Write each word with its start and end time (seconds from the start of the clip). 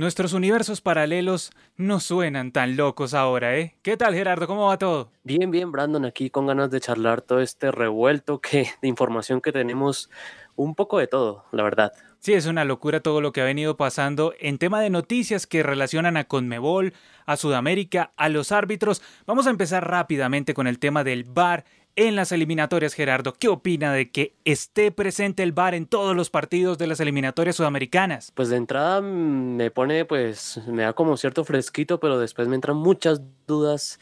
Nuestros 0.00 0.32
universos 0.32 0.80
paralelos 0.80 1.50
no 1.76 2.00
suenan 2.00 2.52
tan 2.52 2.74
locos 2.74 3.12
ahora, 3.12 3.58
¿eh? 3.58 3.76
¿Qué 3.82 3.98
tal, 3.98 4.14
Gerardo? 4.14 4.46
¿Cómo 4.46 4.68
va 4.68 4.78
todo? 4.78 5.12
Bien, 5.24 5.50
bien, 5.50 5.70
Brandon, 5.70 6.06
aquí 6.06 6.30
con 6.30 6.46
ganas 6.46 6.70
de 6.70 6.80
charlar 6.80 7.20
todo 7.20 7.40
este 7.40 7.70
revuelto 7.70 8.40
que, 8.40 8.66
de 8.80 8.88
información 8.88 9.42
que 9.42 9.52
tenemos, 9.52 10.08
un 10.56 10.74
poco 10.74 10.96
de 10.96 11.06
todo, 11.06 11.44
la 11.52 11.64
verdad. 11.64 11.92
Sí, 12.18 12.32
es 12.32 12.46
una 12.46 12.64
locura 12.64 13.00
todo 13.00 13.20
lo 13.20 13.32
que 13.32 13.42
ha 13.42 13.44
venido 13.44 13.76
pasando 13.76 14.32
en 14.40 14.56
tema 14.56 14.80
de 14.80 14.88
noticias 14.88 15.46
que 15.46 15.62
relacionan 15.62 16.16
a 16.16 16.24
Conmebol, 16.24 16.94
a 17.26 17.36
Sudamérica, 17.36 18.12
a 18.16 18.30
los 18.30 18.52
árbitros. 18.52 19.02
Vamos 19.26 19.46
a 19.46 19.50
empezar 19.50 19.86
rápidamente 19.86 20.54
con 20.54 20.66
el 20.66 20.78
tema 20.78 21.04
del 21.04 21.24
VAR 21.24 21.66
en 22.08 22.16
las 22.16 22.32
eliminatorias, 22.32 22.94
Gerardo. 22.94 23.34
¿Qué 23.34 23.48
opina 23.48 23.92
de 23.92 24.10
que 24.10 24.34
esté 24.46 24.90
presente 24.90 25.42
el 25.42 25.52
VAR 25.52 25.74
en 25.74 25.84
todos 25.84 26.16
los 26.16 26.30
partidos 26.30 26.78
de 26.78 26.86
las 26.86 26.98
eliminatorias 27.00 27.56
sudamericanas? 27.56 28.32
Pues 28.34 28.48
de 28.48 28.56
entrada 28.56 29.02
me 29.02 29.70
pone, 29.70 30.06
pues, 30.06 30.60
me 30.66 30.82
da 30.82 30.94
como 30.94 31.18
cierto 31.18 31.44
fresquito, 31.44 32.00
pero 32.00 32.18
después 32.18 32.48
me 32.48 32.54
entran 32.54 32.78
muchas 32.78 33.20
dudas 33.46 34.00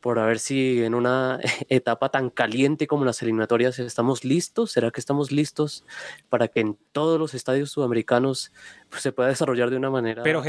por 0.00 0.18
a 0.18 0.26
ver 0.26 0.40
si 0.40 0.82
en 0.82 0.94
una 0.94 1.38
etapa 1.68 2.08
tan 2.08 2.30
caliente 2.30 2.88
como 2.88 3.04
las 3.04 3.22
eliminatorias 3.22 3.78
estamos 3.78 4.24
listos. 4.24 4.72
¿Será 4.72 4.90
que 4.90 4.98
estamos 4.98 5.30
listos 5.30 5.84
para 6.28 6.48
que 6.48 6.58
en 6.60 6.76
todos 6.90 7.16
los 7.20 7.32
estadios 7.32 7.70
sudamericanos 7.70 8.52
pues, 8.88 9.02
se 9.02 9.12
pueda 9.12 9.28
desarrollar 9.28 9.70
de 9.70 9.76
una 9.76 9.90
manera 9.90 10.24
pero, 10.24 10.42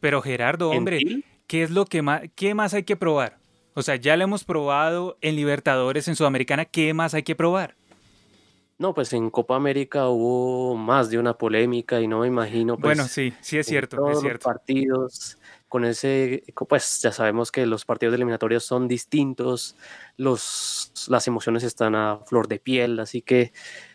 pero 0.00 0.22
Gerardo, 0.22 0.70
hombre, 0.70 1.00
¿qué 1.48 1.64
es 1.64 1.70
lo 1.70 1.86
que 1.86 2.02
más, 2.02 2.22
qué 2.36 2.54
más 2.54 2.72
hay 2.72 2.84
que 2.84 2.94
probar? 2.94 3.39
O 3.74 3.82
sea, 3.82 3.96
ya 3.96 4.16
lo 4.16 4.24
hemos 4.24 4.44
probado 4.44 5.16
en 5.20 5.36
Libertadores, 5.36 6.08
en 6.08 6.16
Sudamericana, 6.16 6.64
¿qué 6.64 6.92
más 6.94 7.14
hay 7.14 7.22
que 7.22 7.34
probar? 7.34 7.76
No, 8.78 8.94
pues 8.94 9.12
en 9.12 9.28
Copa 9.28 9.56
América 9.56 10.08
hubo 10.08 10.74
más 10.74 11.10
de 11.10 11.18
una 11.18 11.34
polémica 11.34 12.00
y 12.00 12.08
no 12.08 12.20
me 12.20 12.28
imagino. 12.28 12.76
Pues, 12.76 12.96
bueno, 12.96 13.06
sí, 13.06 13.34
sí 13.42 13.58
es 13.58 13.66
cierto, 13.66 13.98
todos 13.98 14.12
es 14.12 14.20
cierto. 14.20 14.48
Los 14.48 14.56
partidos 14.56 15.38
con 15.68 15.84
ese, 15.84 16.42
pues 16.68 17.00
ya 17.02 17.12
sabemos 17.12 17.52
que 17.52 17.66
los 17.66 17.84
partidos 17.84 18.14
eliminatorios 18.14 18.64
son 18.64 18.88
distintos, 18.88 19.76
los, 20.16 20.92
las 21.08 21.28
emociones 21.28 21.62
están 21.62 21.94
a 21.94 22.20
flor 22.26 22.48
de 22.48 22.58
piel, 22.58 22.98
así 22.98 23.20
que 23.20 23.52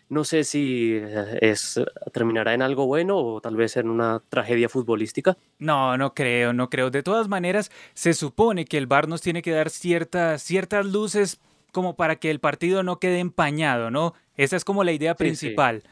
no 0.08 0.24
sé 0.24 0.44
si 0.44 0.92
eh, 0.94 1.38
es, 1.40 1.80
terminará 2.12 2.54
en 2.54 2.62
algo 2.62 2.86
bueno 2.86 3.16
o 3.16 3.40
tal 3.40 3.56
vez 3.56 3.76
en 3.76 3.90
una 3.90 4.22
tragedia 4.28 4.68
futbolística. 4.68 5.36
No, 5.58 5.96
no 5.96 6.14
creo, 6.14 6.52
no 6.52 6.70
creo. 6.70 6.90
De 6.90 7.02
todas 7.02 7.28
maneras, 7.28 7.70
se 7.94 8.14
supone 8.14 8.64
que 8.64 8.78
el 8.78 8.86
VAR 8.86 9.08
nos 9.08 9.20
tiene 9.20 9.42
que 9.42 9.50
dar 9.50 9.70
ciertas, 9.70 10.42
ciertas 10.42 10.86
luces 10.86 11.40
como 11.72 11.96
para 11.96 12.16
que 12.16 12.30
el 12.30 12.40
partido 12.40 12.82
no 12.82 12.98
quede 12.98 13.18
empañado, 13.18 13.90
¿no? 13.90 14.14
Esa 14.36 14.56
es 14.56 14.64
como 14.64 14.84
la 14.84 14.92
idea 14.92 15.14
principal. 15.14 15.82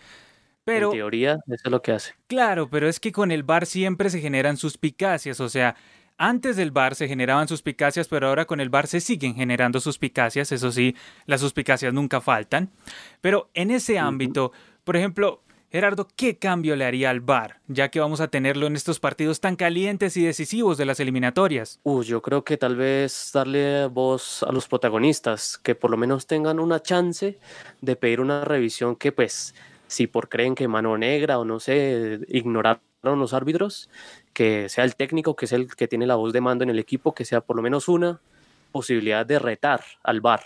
Pero, 0.65 0.93
en 0.93 0.99
teoría, 0.99 1.39
eso 1.47 1.63
es 1.65 1.71
lo 1.71 1.83
que 1.83 1.93
hace. 1.93 2.15
Claro, 2.27 2.71
pero 2.71 2.89
es 2.89 3.01
que 3.01 3.13
con 3.13 3.31
el 3.31 3.43
VAR 3.43 3.67
siempre 3.67 4.09
se 4.09 4.21
generan 4.21 4.57
suspicacias, 4.57 5.41
o 5.41 5.49
sea, 5.49 5.77
antes 6.19 6.57
del 6.57 6.71
bar 6.71 6.95
se 6.95 7.09
generaban 7.09 7.49
suspicacias, 7.49 8.09
pero 8.09 8.29
ahora 8.29 8.45
con 8.45 8.61
el 8.61 8.71
bar 8.71 8.87
se 8.87 9.01
siguen 9.01 9.35
generando 9.35 9.81
suspicacias. 9.81 10.53
Eso 10.53 10.73
sí, 10.73 10.95
las 11.27 11.41
suspicacias 11.41 11.93
nunca 11.93 12.21
faltan. 12.21 12.71
Pero 13.21 13.51
en 13.55 13.71
ese 13.71 13.99
ámbito, 13.99 14.53
por 14.85 14.97
ejemplo, 14.97 15.45
Gerardo, 15.75 16.07
¿qué 16.15 16.39
cambio 16.39 16.77
le 16.77 16.85
haría 16.85 17.11
al 17.11 17.21
bar, 17.21 17.59
ya 17.67 17.89
que 17.89 17.99
vamos 17.99 18.21
a 18.21 18.29
tenerlo 18.29 18.69
en 18.69 18.77
estos 18.77 19.01
partidos 19.01 19.41
tan 19.41 19.57
calientes 19.57 20.17
y 20.17 20.25
decisivos 20.25 20.79
de 20.79 20.85
las 20.85 21.01
eliminatorias? 21.01 21.81
Uh, 21.83 22.05
yo 22.05 22.23
creo 22.23 22.45
que 22.45 22.57
tal 22.57 22.77
vez 22.77 23.33
darle 23.35 23.87
voz 23.87 24.45
a 24.45 24.53
los 24.53 24.69
protagonistas, 24.69 25.59
que 25.59 25.75
por 25.75 25.91
lo 25.91 25.97
menos 25.97 26.29
tengan 26.29 26.61
una 26.61 26.81
chance 26.81 27.41
de 27.81 27.97
pedir 27.97 28.21
una 28.21 28.45
revisión 28.45 28.95
que 28.95 29.11
pues, 29.11 29.53
si 29.89 30.07
por 30.07 30.29
creen 30.29 30.55
que 30.55 30.69
mano 30.69 30.97
negra 30.97 31.41
o 31.41 31.45
no 31.45 31.59
sé, 31.59 32.21
ignorar 32.29 32.81
los 33.03 33.35
árbitros, 33.35 33.91
que 34.35 34.69
sea 34.69 34.85
el 34.85 34.97
técnico, 34.97 35.35
que 35.37 35.47
es 35.47 35.53
el 35.53 35.75
que 35.75 35.89
tiene 35.89 36.07
la 36.07 36.17
voz 36.17 36.33
de 36.33 36.43
mando 36.43 36.65
en 36.65 36.71
el 36.71 36.79
equipo, 36.79 37.15
que 37.15 37.25
sea 37.25 37.41
por 37.41 37.57
lo 37.57 37.63
menos 37.63 37.89
una 37.89 38.21
posibilidad 38.73 39.25
de 39.25 39.39
retar 39.39 39.83
al 40.03 40.21
VAR. 40.21 40.43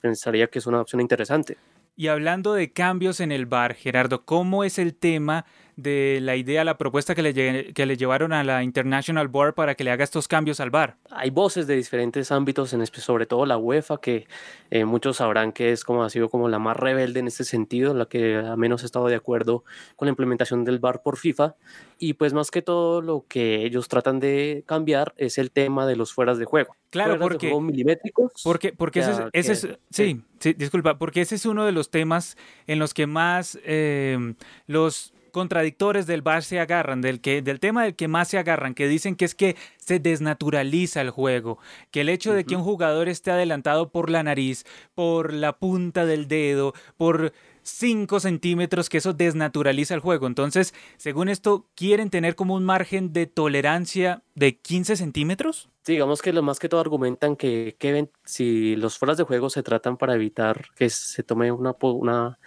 Pensaría 0.00 0.46
que 0.46 0.60
es 0.60 0.66
una 0.66 0.80
opción 0.82 1.00
interesante. 1.00 1.56
Y 1.96 2.08
hablando 2.08 2.54
de 2.54 2.72
cambios 2.72 3.20
en 3.20 3.32
el 3.32 3.46
VAR, 3.46 3.74
Gerardo, 3.74 4.24
¿cómo 4.24 4.62
es 4.62 4.78
el 4.78 4.94
tema 4.94 5.44
de 5.82 6.18
la 6.20 6.36
idea, 6.36 6.64
la 6.64 6.78
propuesta 6.78 7.14
que 7.14 7.22
le, 7.22 7.72
que 7.72 7.86
le 7.86 7.96
llevaron 7.96 8.32
a 8.32 8.44
la 8.44 8.62
International 8.62 9.28
Board 9.28 9.54
para 9.54 9.74
que 9.74 9.84
le 9.84 9.90
haga 9.90 10.04
estos 10.04 10.28
cambios 10.28 10.60
al 10.60 10.70
VAR? 10.70 10.96
Hay 11.10 11.30
voces 11.30 11.66
de 11.66 11.76
diferentes 11.76 12.30
ámbitos, 12.32 12.72
en 12.72 12.86
sobre 12.86 13.26
todo 13.26 13.46
la 13.46 13.56
UEFA, 13.56 14.00
que 14.00 14.26
eh, 14.70 14.84
muchos 14.84 15.18
sabrán 15.18 15.52
que 15.52 15.72
es 15.72 15.84
como 15.84 16.04
ha 16.04 16.10
sido 16.10 16.28
como 16.28 16.48
la 16.48 16.58
más 16.58 16.76
rebelde 16.76 17.20
en 17.20 17.26
este 17.26 17.44
sentido, 17.44 17.94
la 17.94 18.06
que 18.06 18.36
a 18.36 18.56
menos 18.56 18.82
ha 18.82 18.86
estado 18.86 19.06
de 19.06 19.14
acuerdo 19.14 19.64
con 19.96 20.06
la 20.06 20.10
implementación 20.10 20.64
del 20.64 20.78
VAR 20.78 21.02
por 21.02 21.16
FIFA. 21.16 21.54
Y 21.98 22.14
pues 22.14 22.32
más 22.32 22.50
que 22.50 22.62
todo 22.62 23.02
lo 23.02 23.26
que 23.28 23.64
ellos 23.64 23.88
tratan 23.88 24.20
de 24.20 24.64
cambiar 24.66 25.14
es 25.16 25.38
el 25.38 25.50
tema 25.50 25.86
de 25.86 25.96
los 25.96 26.12
fueras 26.12 26.38
de 26.38 26.44
juego. 26.44 26.76
Claro, 26.90 27.18
porque, 27.18 27.54
milimétricos. 27.54 28.32
Porque, 28.42 28.72
porque 28.72 29.00
ese, 29.00 29.52
es, 29.52 29.68
sí, 29.90 30.22
sí, 30.38 30.52
disculpa, 30.54 30.98
porque 30.98 31.20
ese 31.20 31.36
es 31.36 31.46
uno 31.46 31.64
de 31.64 31.72
los 31.72 31.90
temas 31.90 32.36
en 32.66 32.78
los 32.78 32.94
que 32.94 33.06
más 33.06 33.58
eh, 33.64 34.34
los 34.66 35.14
contradictores 35.30 36.06
del 36.06 36.22
bar 36.22 36.42
se 36.42 36.60
agarran, 36.60 37.00
del, 37.00 37.20
que, 37.20 37.42
del 37.42 37.60
tema 37.60 37.84
del 37.84 37.96
que 37.96 38.08
más 38.08 38.28
se 38.28 38.38
agarran, 38.38 38.74
que 38.74 38.88
dicen 38.88 39.16
que 39.16 39.24
es 39.24 39.34
que 39.34 39.56
se 39.76 39.98
desnaturaliza 39.98 41.00
el 41.00 41.10
juego, 41.10 41.58
que 41.90 42.02
el 42.02 42.08
hecho 42.08 42.32
de 42.32 42.44
que 42.44 42.56
un 42.56 42.62
jugador 42.62 43.08
esté 43.08 43.30
adelantado 43.30 43.90
por 43.90 44.10
la 44.10 44.22
nariz, 44.22 44.64
por 44.94 45.32
la 45.32 45.58
punta 45.58 46.06
del 46.06 46.28
dedo, 46.28 46.74
por 46.96 47.32
5 47.62 48.20
centímetros, 48.20 48.88
que 48.88 48.98
eso 48.98 49.12
desnaturaliza 49.12 49.94
el 49.94 50.00
juego. 50.00 50.26
Entonces, 50.26 50.74
según 50.96 51.28
esto, 51.28 51.66
¿quieren 51.74 52.10
tener 52.10 52.34
como 52.34 52.54
un 52.54 52.64
margen 52.64 53.12
de 53.12 53.26
tolerancia 53.26 54.22
de 54.34 54.56
15 54.56 54.96
centímetros? 54.96 55.68
digamos 55.86 56.22
que 56.22 56.32
lo 56.32 56.42
más 56.42 56.58
que 56.58 56.68
todo 56.68 56.80
argumentan 56.80 57.36
que, 57.36 57.76
que 57.78 58.08
si 58.24 58.76
los 58.76 58.98
fueras 58.98 59.16
de 59.18 59.24
juego 59.24 59.50
se 59.50 59.62
tratan 59.62 59.96
para 59.96 60.14
evitar 60.14 60.66
que 60.76 60.90
se 60.90 61.22
tome 61.22 61.50
una, 61.52 61.74
una, 61.80 62.38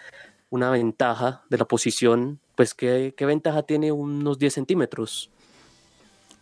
una 0.53 0.69
ventaja 0.69 1.43
de 1.49 1.57
la 1.57 1.65
posición 1.65 2.39
pues 2.55 2.73
¿qué, 2.73 3.13
qué 3.17 3.25
ventaja 3.25 3.63
tiene 3.63 3.91
unos 3.91 4.37
10 4.37 4.53
centímetros? 4.53 5.31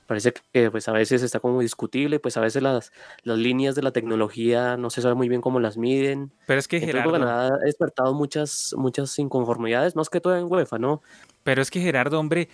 Parece 0.08 0.34
que 0.52 0.70
pues 0.70 0.90
a 0.90 0.92
veces 0.92 1.24
está 1.24 1.40
como 1.40 1.62
discutible, 1.62 2.20
pues 2.20 2.36
a 2.36 2.42
veces 2.42 2.62
las, 2.62 2.92
las 3.24 3.38
líneas 3.38 3.76
de 3.76 3.82
la 3.82 3.92
tecnología 3.92 4.76
no 4.76 4.90
se 4.90 5.02
sabe 5.02 5.16
muy 5.16 5.30
bien 5.30 5.40
cómo 5.40 5.62
las 5.62 5.78
miden. 5.78 6.34
Pero 6.48 6.60
es 6.60 6.68
que 6.68 6.82
Gerardo... 6.82 7.16
ha 7.16 7.50
despertado 7.64 8.14
muchas, 8.14 8.76
muchas 8.78 9.18
inconformidades, 9.20 9.96
más 9.96 10.10
que 10.10 10.20
todo 10.20 10.38
en 10.38 10.52
UEFA, 10.52 10.80
¿no? 10.80 11.02
Pero 11.44 11.62
es 11.62 11.72
que 11.72 11.80
Gerardo, 11.80 12.20
hombre, 12.20 12.50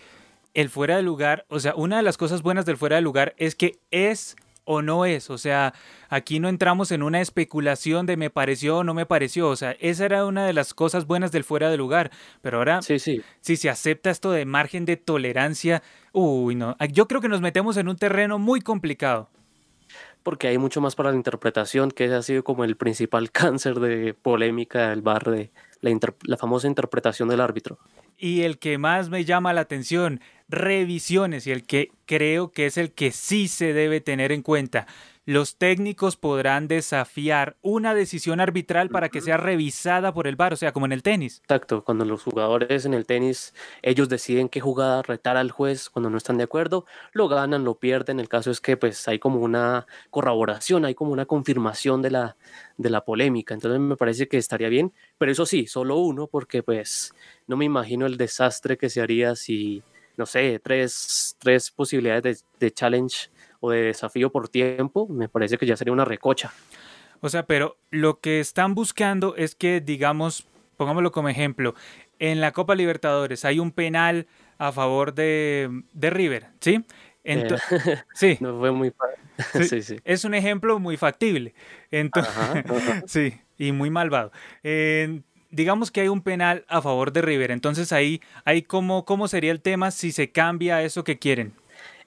el 0.53 0.69
fuera 0.69 0.97
de 0.97 1.01
lugar, 1.01 1.45
o 1.49 1.59
sea, 1.59 1.73
una 1.75 1.97
de 1.97 2.03
las 2.03 2.17
cosas 2.17 2.43
buenas 2.43 2.67
del 2.67 2.77
fuera 2.77 2.97
de 2.97 3.01
lugar 3.01 3.33
es 3.37 3.55
que 3.55 3.79
es 3.89 4.35
o 4.67 4.81
no 4.81 5.05
es. 5.05 5.31
O 5.31 5.37
sea, 5.37 5.73
aquí 6.09 6.39
no 6.39 6.49
entramos 6.49 6.91
en 6.91 7.01
una 7.01 7.21
especulación 7.21 8.05
de 8.05 8.17
me 8.17 8.29
pareció 8.29 8.77
o 8.77 8.83
no 8.83 8.93
me 8.93 9.05
pareció. 9.05 9.49
O 9.49 9.55
sea, 9.55 9.71
esa 9.79 10.05
era 10.05 10.25
una 10.25 10.45
de 10.45 10.53
las 10.53 10.73
cosas 10.73 11.07
buenas 11.07 11.31
del 11.31 11.43
fuera 11.43 11.71
de 11.71 11.77
lugar. 11.77 12.11
Pero 12.41 12.57
ahora, 12.57 12.81
sí, 12.81 12.99
sí. 12.99 13.21
si 13.41 13.57
se 13.57 13.69
acepta 13.69 14.11
esto 14.11 14.31
de 14.31 14.45
margen 14.45 14.85
de 14.85 14.97
tolerancia, 14.97 15.81
uy, 16.11 16.53
no. 16.53 16.75
Yo 16.91 17.07
creo 17.07 17.21
que 17.21 17.29
nos 17.29 17.41
metemos 17.41 17.77
en 17.77 17.87
un 17.87 17.95
terreno 17.95 18.37
muy 18.37 18.61
complicado. 18.61 19.29
Porque 20.21 20.49
hay 20.49 20.57
mucho 20.57 20.81
más 20.81 20.95
para 20.95 21.11
la 21.11 21.15
interpretación, 21.15 21.89
que 21.89 22.13
ha 22.13 22.21
sido 22.21 22.43
como 22.43 22.65
el 22.65 22.75
principal 22.75 23.31
cáncer 23.31 23.79
de 23.79 24.13
polémica 24.13 24.89
del 24.89 25.01
bar 25.01 25.23
de 25.23 25.49
la, 25.79 25.97
la 26.23 26.37
famosa 26.37 26.67
interpretación 26.67 27.29
del 27.29 27.39
árbitro. 27.39 27.79
Y 28.17 28.41
el 28.41 28.57
que 28.57 28.77
más 28.77 29.09
me 29.09 29.25
llama 29.25 29.53
la 29.53 29.61
atención, 29.61 30.21
revisiones 30.49 31.45
y 31.45 31.51
el 31.51 31.63
que 31.63 31.91
creo 32.05 32.51
que 32.51 32.65
es 32.65 32.77
el 32.77 32.91
que 32.91 33.11
sí 33.11 33.47
se 33.47 33.73
debe 33.73 34.01
tener 34.01 34.31
en 34.31 34.41
cuenta. 34.41 34.87
Los 35.27 35.57
técnicos 35.57 36.15
podrán 36.15 36.69
desafiar 36.69 37.57
una 37.61 37.93
decisión 37.93 38.39
arbitral 38.39 38.87
para 38.87 39.09
que 39.09 39.19
sea 39.19 39.35
revisada 39.35 40.13
por 40.13 40.25
el 40.25 40.37
VAR, 40.37 40.53
o 40.53 40.55
sea, 40.55 40.71
como 40.71 40.85
en 40.85 40.93
el 40.93 41.03
tenis. 41.03 41.41
Exacto, 41.41 41.83
cuando 41.83 42.05
los 42.05 42.23
jugadores 42.23 42.85
en 42.85 42.93
el 42.93 43.05
tenis, 43.05 43.53
ellos 43.81 44.07
deciden 44.07 44.47
qué 44.47 44.61
jugada 44.61 45.01
retar 45.01 45.35
al 45.35 45.51
juez 45.51 45.89
cuando 45.89 46.09
no 46.09 46.15
están 46.15 46.37
de 46.37 46.45
acuerdo, 46.45 46.85
lo 47.11 47.27
ganan, 47.27 47.65
lo 47.65 47.75
pierden. 47.75 48.21
El 48.21 48.29
caso 48.29 48.51
es 48.51 48.61
que 48.61 48.77
pues 48.77 49.05
hay 49.09 49.19
como 49.19 49.41
una 49.41 49.85
corroboración, 50.11 50.85
hay 50.85 50.95
como 50.95 51.11
una 51.11 51.25
confirmación 51.25 52.01
de 52.01 52.11
la, 52.11 52.37
de 52.77 52.89
la 52.89 53.03
polémica. 53.03 53.53
Entonces 53.53 53.81
me 53.81 53.97
parece 53.97 54.29
que 54.29 54.37
estaría 54.37 54.69
bien, 54.69 54.93
pero 55.17 55.29
eso 55.29 55.45
sí, 55.45 55.67
solo 55.67 55.97
uno, 55.97 56.27
porque 56.27 56.63
pues 56.63 57.13
no 57.47 57.57
me 57.57 57.65
imagino 57.65 58.05
el 58.05 58.15
desastre 58.15 58.77
que 58.77 58.89
se 58.89 59.01
haría 59.01 59.35
si 59.35 59.83
no 60.17 60.25
sé, 60.25 60.59
tres, 60.59 61.35
tres 61.37 61.71
posibilidades 61.71 62.43
de, 62.59 62.71
challenge 62.71 63.29
de 63.71 63.83
desafío 63.83 64.31
por 64.31 64.49
tiempo, 64.49 65.07
me 65.07 65.29
parece 65.29 65.57
que 65.57 65.65
ya 65.65 65.77
sería 65.77 65.93
una 65.93 66.05
recocha. 66.05 66.53
O 67.21 67.29
sea, 67.29 67.45
pero 67.45 67.77
lo 67.89 68.19
que 68.19 68.39
están 68.39 68.75
buscando 68.75 69.35
es 69.35 69.55
que, 69.55 69.81
digamos, 69.81 70.47
pongámoslo 70.77 71.11
como 71.11 71.29
ejemplo, 71.29 71.73
en 72.19 72.41
la 72.41 72.51
Copa 72.51 72.75
Libertadores 72.75 73.45
hay 73.45 73.59
un 73.59 73.71
penal 73.71 74.27
a 74.57 74.71
favor 74.71 75.13
de, 75.13 75.83
de 75.93 76.09
River, 76.09 76.47
¿sí? 76.59 76.83
Entonces, 77.23 78.03
sí. 78.13 78.37
No 78.39 78.59
fue 78.59 78.71
muy 78.71 78.93
sí, 79.69 79.81
sí, 79.81 79.97
Es 80.03 80.25
un 80.25 80.33
ejemplo 80.33 80.79
muy 80.79 80.97
factible. 80.97 81.53
Entonces, 81.91 82.33
sí, 83.07 83.39
y 83.57 83.71
muy 83.71 83.89
malvado 83.89 84.31
digamos 85.49 85.91
que 85.91 86.01
hay 86.01 86.07
un 86.07 86.21
penal 86.21 86.65
a 86.67 86.81
favor 86.81 87.11
de 87.11 87.21
River, 87.21 87.51
entonces 87.51 87.91
ahí, 87.91 88.21
ahí 88.45 88.61
cómo, 88.61 89.05
cómo 89.05 89.27
sería 89.27 89.51
el 89.51 89.61
tema 89.61 89.91
si 89.91 90.11
se 90.11 90.31
cambia 90.31 90.83
eso 90.83 91.03
que 91.03 91.19
quieren. 91.19 91.53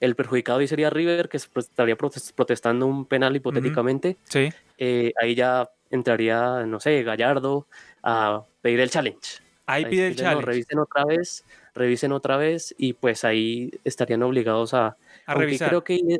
El 0.01 0.15
perjudicado 0.15 0.59
ahí 0.59 0.67
sería 0.67 0.89
River, 0.89 1.29
que 1.29 1.37
estaría 1.37 1.95
protestando 1.95 2.87
un 2.87 3.05
penal 3.05 3.35
hipotéticamente. 3.35 4.17
Sí. 4.23 4.49
Eh, 4.77 5.13
ahí 5.21 5.35
ya 5.35 5.69
entraría, 5.91 6.65
no 6.65 6.79
sé, 6.79 7.03
Gallardo 7.03 7.67
a 8.01 8.43
pedir 8.61 8.79
el 8.79 8.89
challenge. 8.89 9.39
Ahí, 9.67 9.85
pide 9.85 10.07
el 10.07 10.15
challenge. 10.15 10.45
revisen 10.45 10.79
otra 10.79 11.05
vez, 11.05 11.45
revisen 11.75 12.11
otra 12.11 12.37
vez 12.37 12.73
y 12.79 12.93
pues 12.93 13.23
ahí 13.23 13.71
estarían 13.83 14.23
obligados 14.23 14.73
a, 14.73 14.97
a 15.27 15.33
revisar. 15.35 15.69
Creo 15.69 15.83
que, 15.83 16.19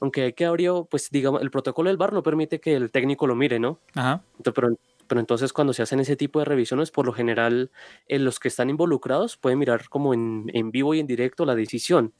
aunque 0.00 0.22
hay 0.22 0.32
que 0.32 0.44
abrir, 0.44 0.72
pues 0.90 1.08
digamos, 1.10 1.42
el 1.42 1.52
protocolo 1.52 1.88
del 1.88 1.96
bar 1.96 2.12
no 2.12 2.24
permite 2.24 2.60
que 2.60 2.74
el 2.74 2.90
técnico 2.90 3.28
lo 3.28 3.36
mire, 3.36 3.60
¿no? 3.60 3.78
Ajá. 3.94 4.22
pero, 4.54 4.76
pero 5.06 5.20
entonces 5.20 5.52
cuando 5.52 5.72
se 5.72 5.82
hacen 5.82 6.00
ese 6.00 6.16
tipo 6.16 6.40
de 6.40 6.46
revisiones, 6.46 6.90
por 6.90 7.06
lo 7.06 7.12
general, 7.12 7.70
en 8.08 8.24
los 8.24 8.40
que 8.40 8.48
están 8.48 8.70
involucrados 8.70 9.36
pueden 9.36 9.60
mirar 9.60 9.88
como 9.88 10.12
en, 10.12 10.50
en 10.52 10.72
vivo 10.72 10.94
y 10.94 11.00
en 11.00 11.06
directo 11.06 11.46
la 11.46 11.54
decisión. 11.54 12.12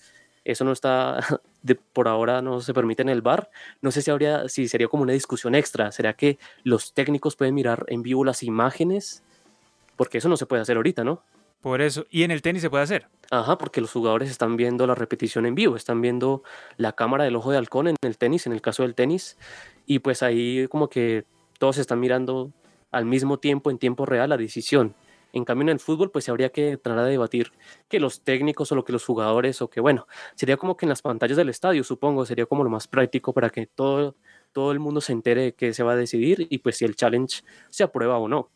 Eso 0.47 0.65
no 0.65 0.71
está, 0.71 1.19
de, 1.63 1.75
por 1.75 2.07
ahora 2.07 2.41
no 2.41 2.61
se 2.61 2.73
permite 2.73 3.03
en 3.03 3.09
el 3.09 3.21
bar. 3.21 3.51
No 3.83 3.91
sé 3.91 4.01
si, 4.01 4.11
habría, 4.13 4.49
si 4.49 4.69
sería 4.69 4.87
como 4.87 5.03
una 5.03 5.13
discusión 5.13 5.57
extra. 5.57 5.91
¿Será 5.91 6.13
que 6.13 6.39
los 6.63 6.95
técnicos 6.95 7.35
pueden 7.35 7.55
mirar 7.55 7.85
en 7.89 8.03
vivo 8.03 8.25
las 8.25 8.45
imágenes? 8.45 9.25
Porque 9.97 10.19
eso 10.19 10.29
no 10.29 10.37
se 10.37 10.47
puede 10.47 10.63
hacer 10.63 10.77
ahorita, 10.77 11.03
¿no? 11.03 11.23
Por 11.61 11.81
eso. 11.81 12.07
¿Y 12.11 12.23
en 12.23 12.31
el 12.31 12.43
tenis 12.43 12.63
se 12.63 12.71
puede 12.71 12.85
hacer? 12.85 13.09
Ajá, 13.33 13.59
porque 13.59 13.81
los 13.81 13.91
jugadores 13.91 14.31
están 14.31 14.57
viendo 14.57 14.87
la 14.87 14.95
repetición 14.95 15.47
en 15.47 15.57
vivo, 15.57 15.75
están 15.75 16.01
viendo 16.01 16.45
la 16.77 16.93
cámara 16.93 17.25
del 17.25 17.35
ojo 17.35 17.51
de 17.51 17.59
halcón 17.59 17.89
en 17.89 17.97
el 18.03 18.17
tenis, 18.17 18.47
en 18.47 18.53
el 18.53 18.61
caso 18.61 18.85
del 18.85 18.95
tenis, 18.95 19.37
y 19.85 19.99
pues 19.99 20.23
ahí 20.23 20.69
como 20.69 20.89
que 20.89 21.25
todos 21.59 21.79
están 21.79 21.99
mirando 21.99 22.53
al 22.93 23.05
mismo 23.05 23.39
tiempo, 23.39 23.73
en 23.73 23.79
tiempo 23.79 24.07
real, 24.07 24.31
la 24.31 24.37
decisión. 24.37 24.95
En 25.33 25.45
cambio, 25.45 25.63
en 25.63 25.69
el 25.71 25.81
fútbol, 25.81 26.11
pues 26.11 26.29
habría 26.29 26.51
que 26.51 26.71
entrar 26.71 26.99
a 26.99 27.05
debatir 27.05 27.53
que 27.89 28.01
los 28.01 28.23
técnicos 28.23 28.73
o 28.73 28.75
lo 28.75 28.85
que 28.85 28.93
los 28.93 29.05
jugadores 29.05 29.61
o 29.63 29.69
que, 29.69 29.81
bueno, 29.81 30.07
sería 30.35 30.57
como 30.57 30.77
que 30.77 30.87
en 30.87 30.91
las 30.91 31.03
pantallas 31.03 31.37
del 31.37 31.49
estadio, 31.49 31.85
supongo, 31.85 32.25
sería 32.25 32.47
como 32.47 32.65
lo 32.65 32.71
más 32.71 32.89
práctico 32.89 33.33
para 33.33 33.51
que 33.51 33.67
todo, 33.67 34.17
todo 34.53 34.73
el 34.73 34.79
mundo 34.79 35.01
se 35.01 35.13
entere 35.13 35.43
de 35.43 35.55
qué 35.55 35.75
se 35.75 35.83
va 35.83 35.93
a 35.93 35.97
decidir 35.97 36.47
y 36.49 36.59
pues 36.59 36.79
si 36.79 36.85
el 36.85 36.97
challenge 36.97 37.43
se 37.69 37.85
aprueba 37.85 38.19
o 38.19 38.29
no. 38.29 38.51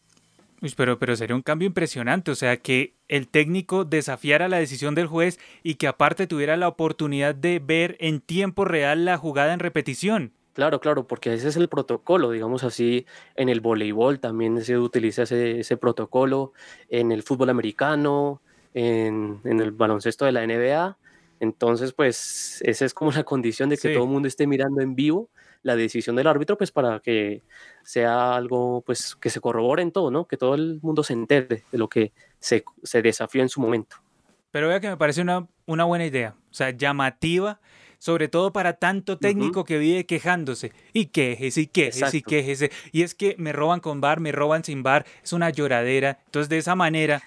pero, 0.76 0.98
pero 0.98 1.16
sería 1.16 1.36
un 1.36 1.42
cambio 1.42 1.66
impresionante, 1.66 2.30
o 2.30 2.34
sea, 2.34 2.56
que 2.56 2.94
el 3.08 3.28
técnico 3.28 3.84
desafiara 3.84 4.48
la 4.48 4.58
decisión 4.58 4.94
del 4.94 5.06
juez 5.06 5.38
y 5.62 5.74
que 5.74 5.88
aparte 5.88 6.26
tuviera 6.26 6.56
la 6.56 6.68
oportunidad 6.68 7.34
de 7.34 7.58
ver 7.58 7.96
en 8.00 8.20
tiempo 8.20 8.64
real 8.64 9.04
la 9.04 9.18
jugada 9.18 9.52
en 9.52 9.60
repetición. 9.60 10.32
Claro, 10.60 10.78
claro, 10.78 11.06
porque 11.06 11.32
ese 11.32 11.48
es 11.48 11.56
el 11.56 11.70
protocolo, 11.70 12.32
digamos 12.32 12.64
así, 12.64 13.06
en 13.34 13.48
el 13.48 13.62
voleibol 13.62 14.20
también 14.20 14.62
se 14.62 14.76
utiliza 14.76 15.22
ese, 15.22 15.76
protocolo, 15.78 16.52
en 16.90 17.12
el 17.12 17.22
fútbol 17.22 17.48
americano, 17.48 18.42
en, 18.74 19.40
el 19.42 19.70
baloncesto 19.70 20.26
de 20.26 20.32
la 20.32 20.46
NBA. 20.46 20.98
Entonces, 21.40 21.94
pues, 21.94 22.60
esa 22.60 22.84
es 22.84 22.92
como 22.92 23.10
la 23.10 23.24
condición 23.24 23.70
de 23.70 23.78
que 23.78 23.94
todo 23.94 24.04
el 24.04 24.10
mundo 24.10 24.28
esté 24.28 24.46
mirando 24.46 24.82
en 24.82 24.94
vivo 24.94 25.30
la 25.62 25.76
decisión 25.76 26.14
del 26.14 26.26
árbitro, 26.26 26.58
pues 26.58 26.70
para 26.70 27.00
que 27.00 27.42
sea 27.82 28.36
algo, 28.36 28.82
pues, 28.82 29.16
que 29.16 29.30
se 29.30 29.40
corrobore 29.40 29.80
en 29.80 29.92
todo, 29.92 30.10
¿no? 30.10 30.26
Que 30.26 30.36
todo 30.36 30.54
el 30.54 30.78
mundo 30.82 31.02
se 31.02 31.14
entere 31.14 31.64
de 31.72 31.78
lo 31.78 31.88
que 31.88 32.12
se, 32.38 32.64
se 32.82 33.00
desafía 33.00 33.40
en 33.40 33.48
su 33.48 33.62
momento. 33.62 33.96
Pero 34.50 34.68
vea 34.68 34.78
que 34.78 34.90
me 34.90 34.98
parece 34.98 35.22
una, 35.22 35.48
una 35.64 35.84
buena 35.84 36.04
idea, 36.04 36.34
o 36.50 36.54
sea, 36.54 36.68
llamativa 36.68 37.60
sobre 38.00 38.28
todo 38.28 38.52
para 38.52 38.72
tanto 38.72 39.18
técnico 39.18 39.64
que 39.64 39.78
vive 39.78 40.06
quejándose 40.06 40.72
y 40.92 41.06
quejese 41.06 41.60
y 41.60 41.66
quejese 41.66 42.16
y 42.16 42.22
quejese. 42.22 42.72
Y 42.90 43.02
es 43.02 43.14
que 43.14 43.36
me 43.38 43.52
roban 43.52 43.80
con 43.80 44.00
bar, 44.00 44.18
me 44.20 44.32
roban 44.32 44.64
sin 44.64 44.82
bar, 44.82 45.06
es 45.22 45.32
una 45.32 45.50
lloradera. 45.50 46.18
Entonces, 46.24 46.48
de 46.48 46.58
esa 46.58 46.74
manera, 46.74 47.22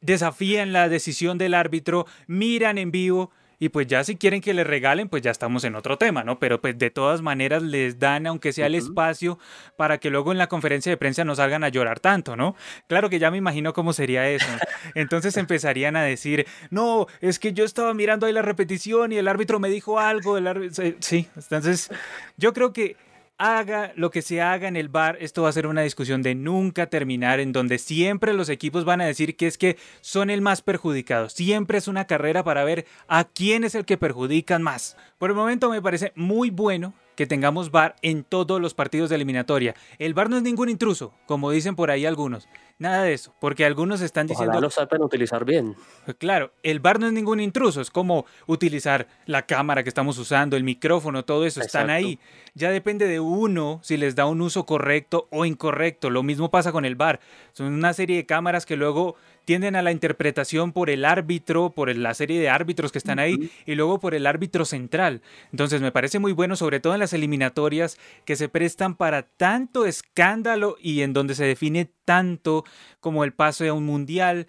desafían 0.00 0.72
la 0.72 0.88
decisión 0.88 1.38
del 1.38 1.54
árbitro, 1.54 2.04
miran 2.26 2.78
en 2.78 2.90
vivo 2.90 3.30
y 3.58 3.70
pues 3.70 3.86
ya 3.86 4.04
si 4.04 4.16
quieren 4.16 4.40
que 4.40 4.54
les 4.54 4.66
regalen, 4.66 5.08
pues 5.08 5.22
ya 5.22 5.30
estamos 5.30 5.64
en 5.64 5.74
otro 5.74 5.98
tema, 5.98 6.24
¿no? 6.24 6.38
Pero 6.38 6.60
pues 6.60 6.78
de 6.78 6.90
todas 6.90 7.22
maneras 7.22 7.62
les 7.62 7.98
dan, 7.98 8.26
aunque 8.26 8.52
sea 8.52 8.66
el 8.66 8.74
espacio, 8.74 9.38
para 9.76 9.98
que 9.98 10.10
luego 10.10 10.32
en 10.32 10.38
la 10.38 10.48
conferencia 10.48 10.90
de 10.90 10.96
prensa 10.96 11.24
no 11.24 11.34
salgan 11.34 11.64
a 11.64 11.68
llorar 11.68 12.00
tanto, 12.00 12.36
¿no? 12.36 12.54
Claro 12.86 13.10
que 13.10 13.18
ya 13.18 13.30
me 13.30 13.38
imagino 13.38 13.72
cómo 13.72 13.92
sería 13.92 14.28
eso. 14.28 14.46
Entonces 14.94 15.36
empezarían 15.36 15.96
a 15.96 16.02
decir, 16.02 16.46
no, 16.70 17.06
es 17.20 17.38
que 17.38 17.52
yo 17.52 17.64
estaba 17.64 17.94
mirando 17.94 18.26
ahí 18.26 18.32
la 18.32 18.42
repetición 18.42 19.12
y 19.12 19.16
el 19.16 19.28
árbitro 19.28 19.58
me 19.58 19.68
dijo 19.68 19.98
algo. 19.98 20.38
El 20.38 20.72
Sí, 21.00 21.28
entonces 21.36 21.90
yo 22.36 22.52
creo 22.52 22.72
que 22.72 22.96
haga 23.38 23.92
lo 23.94 24.10
que 24.10 24.20
se 24.20 24.42
haga 24.42 24.68
en 24.68 24.76
el 24.76 24.88
bar, 24.88 25.16
esto 25.20 25.42
va 25.42 25.48
a 25.48 25.52
ser 25.52 25.66
una 25.66 25.82
discusión 25.82 26.22
de 26.22 26.34
nunca 26.34 26.86
terminar, 26.86 27.40
en 27.40 27.52
donde 27.52 27.78
siempre 27.78 28.34
los 28.34 28.48
equipos 28.48 28.84
van 28.84 29.00
a 29.00 29.06
decir 29.06 29.36
que 29.36 29.46
es 29.46 29.56
que 29.56 29.78
son 30.00 30.28
el 30.28 30.42
más 30.42 30.60
perjudicado. 30.60 31.28
Siempre 31.28 31.78
es 31.78 31.88
una 31.88 32.06
carrera 32.06 32.44
para 32.44 32.64
ver 32.64 32.84
a 33.06 33.24
quién 33.24 33.64
es 33.64 33.74
el 33.74 33.84
que 33.84 33.96
perjudican 33.96 34.62
más. 34.62 34.96
Por 35.18 35.30
el 35.30 35.36
momento 35.36 35.70
me 35.70 35.80
parece 35.80 36.12
muy 36.16 36.50
bueno 36.50 36.92
que 37.18 37.26
tengamos 37.26 37.72
VAR 37.72 37.96
en 38.02 38.22
todos 38.22 38.60
los 38.60 38.74
partidos 38.74 39.10
de 39.10 39.16
eliminatoria. 39.16 39.74
El 39.98 40.14
VAR 40.14 40.30
no 40.30 40.36
es 40.36 40.44
ningún 40.44 40.68
intruso, 40.68 41.12
como 41.26 41.50
dicen 41.50 41.74
por 41.74 41.90
ahí 41.90 42.06
algunos. 42.06 42.48
Nada 42.78 43.02
de 43.02 43.12
eso, 43.12 43.34
porque 43.40 43.64
algunos 43.64 44.02
están 44.02 44.28
diciendo... 44.28 44.52
Ojalá 44.52 44.60
lo 44.60 44.70
saben 44.70 45.02
utilizar 45.02 45.44
bien. 45.44 45.74
Claro, 46.18 46.52
el 46.62 46.78
VAR 46.78 47.00
no 47.00 47.08
es 47.08 47.12
ningún 47.12 47.40
intruso, 47.40 47.80
es 47.80 47.90
como 47.90 48.24
utilizar 48.46 49.08
la 49.26 49.46
cámara 49.46 49.82
que 49.82 49.88
estamos 49.88 50.16
usando, 50.16 50.56
el 50.56 50.62
micrófono, 50.62 51.24
todo 51.24 51.44
eso, 51.44 51.60
están 51.60 51.90
ahí. 51.90 52.20
Ya 52.54 52.70
depende 52.70 53.08
de 53.08 53.18
uno 53.18 53.80
si 53.82 53.96
les 53.96 54.14
da 54.14 54.26
un 54.26 54.40
uso 54.40 54.64
correcto 54.64 55.26
o 55.32 55.44
incorrecto. 55.44 56.10
Lo 56.10 56.22
mismo 56.22 56.52
pasa 56.52 56.70
con 56.70 56.84
el 56.84 56.94
VAR. 56.94 57.18
Son 57.52 57.66
una 57.66 57.94
serie 57.94 58.14
de 58.14 58.26
cámaras 58.26 58.64
que 58.64 58.76
luego 58.76 59.16
tienden 59.48 59.76
a 59.76 59.82
la 59.82 59.92
interpretación 59.92 60.72
por 60.72 60.90
el 60.90 61.06
árbitro, 61.06 61.70
por 61.70 61.96
la 61.96 62.12
serie 62.12 62.38
de 62.38 62.50
árbitros 62.50 62.92
que 62.92 62.98
están 62.98 63.18
ahí 63.18 63.50
y 63.64 63.76
luego 63.76 63.98
por 63.98 64.14
el 64.14 64.26
árbitro 64.26 64.66
central. 64.66 65.22
Entonces 65.52 65.80
me 65.80 65.90
parece 65.90 66.18
muy 66.18 66.32
bueno, 66.32 66.54
sobre 66.54 66.80
todo 66.80 66.92
en 66.92 67.00
las 67.00 67.14
eliminatorias, 67.14 67.96
que 68.26 68.36
se 68.36 68.50
prestan 68.50 68.94
para 68.94 69.22
tanto 69.22 69.86
escándalo 69.86 70.76
y 70.82 71.00
en 71.00 71.14
donde 71.14 71.34
se 71.34 71.46
define 71.46 71.90
tanto 72.04 72.66
como 73.00 73.24
el 73.24 73.32
paso 73.32 73.64
a 73.64 73.72
un 73.72 73.86
mundial, 73.86 74.48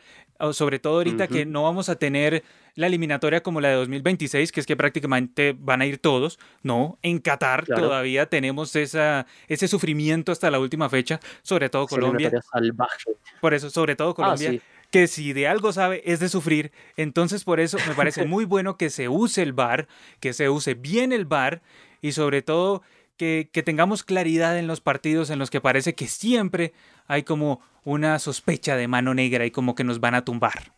sobre 0.51 0.79
todo 0.79 0.97
ahorita 0.97 1.29
que 1.29 1.45
no 1.45 1.63
vamos 1.63 1.87
a 1.87 1.95
tener 1.95 2.43
la 2.75 2.87
eliminatoria 2.87 3.41
como 3.41 3.61
la 3.61 3.69
de 3.69 3.75
2026, 3.75 4.51
que 4.51 4.59
es 4.59 4.65
que 4.65 4.75
prácticamente 4.75 5.55
van 5.57 5.81
a 5.81 5.85
ir 5.85 5.99
todos, 5.99 6.39
no, 6.61 6.99
en 7.01 7.19
Qatar 7.19 7.65
todavía 7.65 8.25
tenemos 8.25 8.75
esa, 8.75 9.25
ese 9.47 9.69
sufrimiento 9.69 10.33
hasta 10.33 10.51
la 10.51 10.59
última 10.59 10.89
fecha, 10.89 11.21
sobre 11.41 11.69
todo 11.69 11.87
Colombia. 11.87 12.31
Salvaje. 12.51 13.11
Por 13.39 13.53
eso, 13.53 13.69
sobre 13.69 13.95
todo 13.95 14.09
ah, 14.09 14.15
Colombia 14.15 14.61
que 14.91 15.07
si 15.07 15.33
de 15.33 15.47
algo 15.47 15.71
sabe 15.71 16.01
es 16.05 16.19
de 16.19 16.29
sufrir. 16.29 16.71
Entonces 16.97 17.43
por 17.43 17.59
eso 17.59 17.77
me 17.87 17.93
parece 17.93 18.25
muy 18.25 18.45
bueno 18.45 18.77
que 18.77 18.89
se 18.89 19.09
use 19.09 19.41
el 19.41 19.53
bar, 19.53 19.87
que 20.19 20.33
se 20.33 20.49
use 20.49 20.73
bien 20.73 21.13
el 21.13 21.25
bar 21.25 21.61
y 22.01 22.13
sobre 22.13 22.41
todo 22.41 22.81
que, 23.17 23.49
que, 23.51 23.63
tengamos 23.63 24.03
claridad 24.03 24.57
en 24.57 24.67
los 24.67 24.79
partidos 24.81 25.29
en 25.29 25.39
los 25.39 25.49
que 25.49 25.59
parece 25.59 25.93
que 25.93 26.07
siempre 26.07 26.73
hay 27.07 27.23
como 27.23 27.61
una 27.83 28.17
sospecha 28.19 28.75
de 28.75 28.87
mano 28.87 29.13
negra 29.13 29.45
y 29.45 29.51
como 29.51 29.75
que 29.75 29.83
nos 29.83 29.99
van 29.99 30.15
a 30.15 30.23
tumbar. 30.23 30.71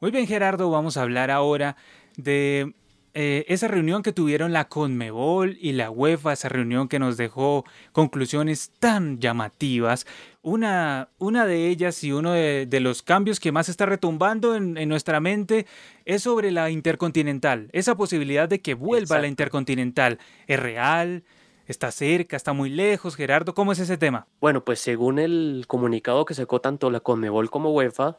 Muy 0.00 0.10
bien 0.10 0.26
Gerardo, 0.26 0.68
vamos 0.68 0.96
a 0.96 1.02
hablar 1.02 1.30
ahora 1.30 1.76
de 2.16 2.74
eh, 3.14 3.44
esa 3.48 3.68
reunión 3.68 4.02
que 4.02 4.12
tuvieron 4.12 4.52
la 4.54 4.68
Conmebol 4.68 5.58
y 5.60 5.72
la 5.72 5.90
UEFA, 5.90 6.32
esa 6.32 6.48
reunión 6.48 6.88
que 6.88 6.98
nos 6.98 7.18
dejó 7.18 7.64
conclusiones 7.92 8.72
tan 8.78 9.20
llamativas, 9.20 10.06
una, 10.40 11.10
una 11.18 11.44
de 11.44 11.68
ellas 11.68 12.02
y 12.04 12.12
uno 12.12 12.32
de, 12.32 12.80
los 12.80 13.02
cambios 13.02 13.38
que 13.38 13.52
más 13.52 13.68
está 13.68 13.84
retumbando 13.84 14.56
en, 14.56 14.88
nuestra 14.88 15.20
mente 15.20 15.66
es 16.06 16.22
sobre 16.22 16.50
la 16.50 16.70
Intercontinental, 16.70 17.68
esa 17.72 17.96
posibilidad 17.96 18.48
de 18.48 18.62
que 18.62 18.72
vuelva 18.72 19.20
la 19.20 19.26
Intercontinental. 19.26 20.18
¿Es 20.46 20.58
real? 20.58 21.22
¿Está 21.66 21.92
cerca? 21.92 22.36
¿Está 22.36 22.54
muy 22.54 22.70
lejos? 22.70 23.14
Gerardo, 23.14 23.54
¿cómo 23.54 23.72
es 23.72 23.78
ese 23.78 23.98
tema? 23.98 24.26
Bueno, 24.40 24.64
pues 24.64 24.80
según 24.80 25.18
el 25.18 25.64
comunicado 25.68 26.24
que 26.24 26.34
sacó 26.34 26.60
tanto 26.60 26.90
la 26.90 27.00
Conmebol 27.00 27.50
como 27.50 27.72
UEFA, 27.72 28.16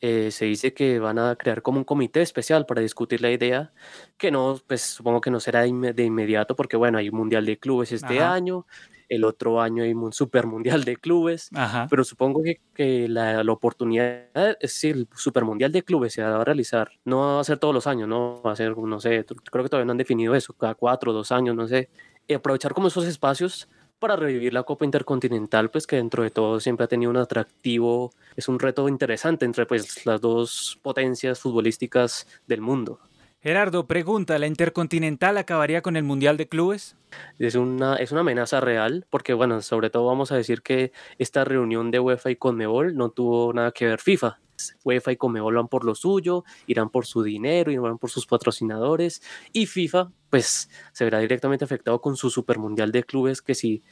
eh, 0.00 0.30
se 0.30 0.46
dice 0.46 0.72
que 0.72 0.98
van 0.98 1.18
a 1.18 1.36
crear 1.36 1.60
como 1.60 1.78
un 1.78 1.84
comité 1.84 2.22
especial 2.22 2.64
para 2.64 2.80
discutir 2.80 3.20
la 3.20 3.30
idea, 3.30 3.72
que 4.16 4.30
no, 4.30 4.58
pues 4.66 4.80
supongo 4.80 5.20
que 5.20 5.30
no 5.30 5.40
será 5.40 5.62
de, 5.62 6.04
inmediato, 6.04 6.56
porque 6.56 6.76
bueno, 6.76 6.98
hay 6.98 7.10
un 7.10 7.16
mundial 7.16 7.44
de 7.44 7.58
clubes 7.58 7.92
este 7.92 8.20
año, 8.20 8.66
el 9.10 9.24
otro 9.24 9.60
año 9.60 9.82
hay 9.82 9.92
un 9.92 10.12
super 10.12 10.46
mundial 10.46 10.84
de 10.84 10.96
clubes, 10.96 11.50
pero 11.90 12.04
supongo 12.04 12.42
que, 12.42 12.60
que 12.72 13.08
la, 13.08 13.44
la, 13.44 13.52
oportunidad, 13.52 14.24
es 14.34 14.58
decir, 14.60 14.96
el 14.96 15.08
super 15.16 15.44
mundial 15.44 15.72
de 15.72 15.82
clubes 15.82 16.14
se 16.14 16.22
va 16.22 16.40
a 16.40 16.44
realizar, 16.44 16.92
no 17.04 17.18
va 17.18 17.40
a 17.40 17.44
ser 17.44 17.58
todos 17.58 17.74
los 17.74 17.86
años, 17.86 18.08
no 18.08 18.40
va 18.42 18.52
a 18.52 18.56
ser, 18.56 18.78
no 18.78 19.00
sé, 19.00 19.26
creo 19.50 19.64
que 19.64 19.68
todavía 19.68 19.84
no 19.84 19.92
han 19.92 19.98
definido 19.98 20.34
eso, 20.34 20.54
cada 20.54 20.74
cuatro, 20.74 21.12
dos 21.12 21.30
años, 21.30 21.54
no 21.54 21.66
sé, 21.68 21.90
aprovechar 22.34 22.72
como 22.72 22.88
esos 22.88 23.04
espacios 23.06 23.68
para 24.00 24.16
revivir 24.16 24.52
la 24.52 24.64
Copa 24.64 24.84
Intercontinental, 24.84 25.70
pues 25.70 25.86
que 25.86 25.96
dentro 25.96 26.24
de 26.24 26.30
todo 26.30 26.58
siempre 26.58 26.84
ha 26.84 26.88
tenido 26.88 27.10
un 27.10 27.18
atractivo, 27.18 28.12
es 28.34 28.48
un 28.48 28.58
reto 28.58 28.88
interesante 28.88 29.44
entre 29.44 29.66
pues 29.66 30.04
las 30.06 30.20
dos 30.20 30.78
potencias 30.82 31.38
futbolísticas 31.38 32.26
del 32.48 32.60
mundo. 32.60 32.98
Gerardo, 33.42 33.86
pregunta, 33.86 34.38
¿la 34.38 34.46
Intercontinental 34.46 35.38
acabaría 35.38 35.80
con 35.80 35.96
el 35.96 36.02
Mundial 36.02 36.36
de 36.36 36.46
Clubes? 36.46 36.96
Es 37.38 37.54
una, 37.54 37.96
es 37.96 38.12
una 38.12 38.20
amenaza 38.20 38.60
real, 38.60 39.06
porque 39.08 39.32
bueno, 39.32 39.62
sobre 39.62 39.88
todo 39.88 40.06
vamos 40.06 40.30
a 40.30 40.36
decir 40.36 40.60
que 40.60 40.92
esta 41.18 41.44
reunión 41.44 41.90
de 41.90 42.00
UEFA 42.00 42.30
y 42.30 42.36
Conmebol 42.36 42.96
no 42.96 43.08
tuvo 43.10 43.52
nada 43.54 43.72
que 43.72 43.86
ver 43.86 44.00
FIFA. 44.00 44.38
UEFA 44.84 45.12
y 45.12 45.16
Conmebol 45.16 45.56
van 45.56 45.68
por 45.68 45.84
lo 45.84 45.94
suyo, 45.94 46.44
irán 46.66 46.90
por 46.90 47.06
su 47.06 47.22
dinero, 47.22 47.70
irán 47.70 47.98
por 47.98 48.10
sus 48.10 48.26
patrocinadores, 48.26 49.22
y 49.52 49.66
FIFA 49.66 50.10
pues 50.30 50.70
se 50.92 51.04
verá 51.04 51.18
directamente 51.18 51.64
afectado 51.64 52.00
con 52.00 52.16
su 52.16 52.30
Super 52.30 52.58
Mundial 52.58 52.92
de 52.92 53.04
Clubes, 53.04 53.42
que 53.42 53.54
si 53.54 53.82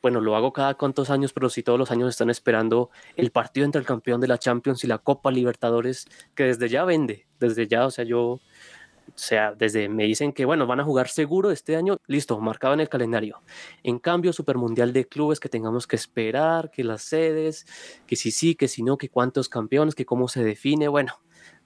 bueno, 0.00 0.20
lo 0.20 0.36
hago 0.36 0.52
cada 0.52 0.74
cuantos 0.74 1.10
años, 1.10 1.32
pero 1.32 1.50
si 1.50 1.62
todos 1.62 1.78
los 1.78 1.90
años 1.90 2.08
están 2.08 2.30
esperando 2.30 2.90
el 3.16 3.32
partido 3.32 3.66
entre 3.66 3.80
el 3.80 3.86
campeón 3.86 4.20
de 4.20 4.28
la 4.28 4.38
Champions 4.38 4.84
y 4.84 4.86
la 4.86 4.98
Copa 4.98 5.32
Libertadores, 5.32 6.06
que 6.36 6.44
desde 6.44 6.68
ya 6.68 6.84
vende, 6.84 7.26
desde 7.40 7.66
ya, 7.66 7.86
o 7.86 7.90
sea, 7.90 8.04
yo 8.04 8.40
o 9.18 9.20
sea, 9.20 9.52
desde 9.52 9.88
me 9.88 10.04
dicen 10.04 10.32
que, 10.32 10.44
bueno, 10.44 10.68
van 10.68 10.78
a 10.78 10.84
jugar 10.84 11.08
seguro 11.08 11.50
este 11.50 11.74
año, 11.74 11.96
listo, 12.06 12.38
marcado 12.38 12.74
en 12.74 12.78
el 12.78 12.88
calendario. 12.88 13.42
En 13.82 13.98
cambio, 13.98 14.32
Supermundial 14.32 14.92
de 14.92 15.08
Clubes 15.08 15.40
que 15.40 15.48
tengamos 15.48 15.88
que 15.88 15.96
esperar, 15.96 16.70
que 16.70 16.84
las 16.84 17.02
sedes, 17.02 17.66
que 18.06 18.14
si 18.14 18.30
sí, 18.30 18.54
que 18.54 18.68
si 18.68 18.84
no, 18.84 18.96
que 18.96 19.08
cuántos 19.08 19.48
campeones, 19.48 19.96
que 19.96 20.06
cómo 20.06 20.28
se 20.28 20.44
define, 20.44 20.86
bueno, 20.86 21.14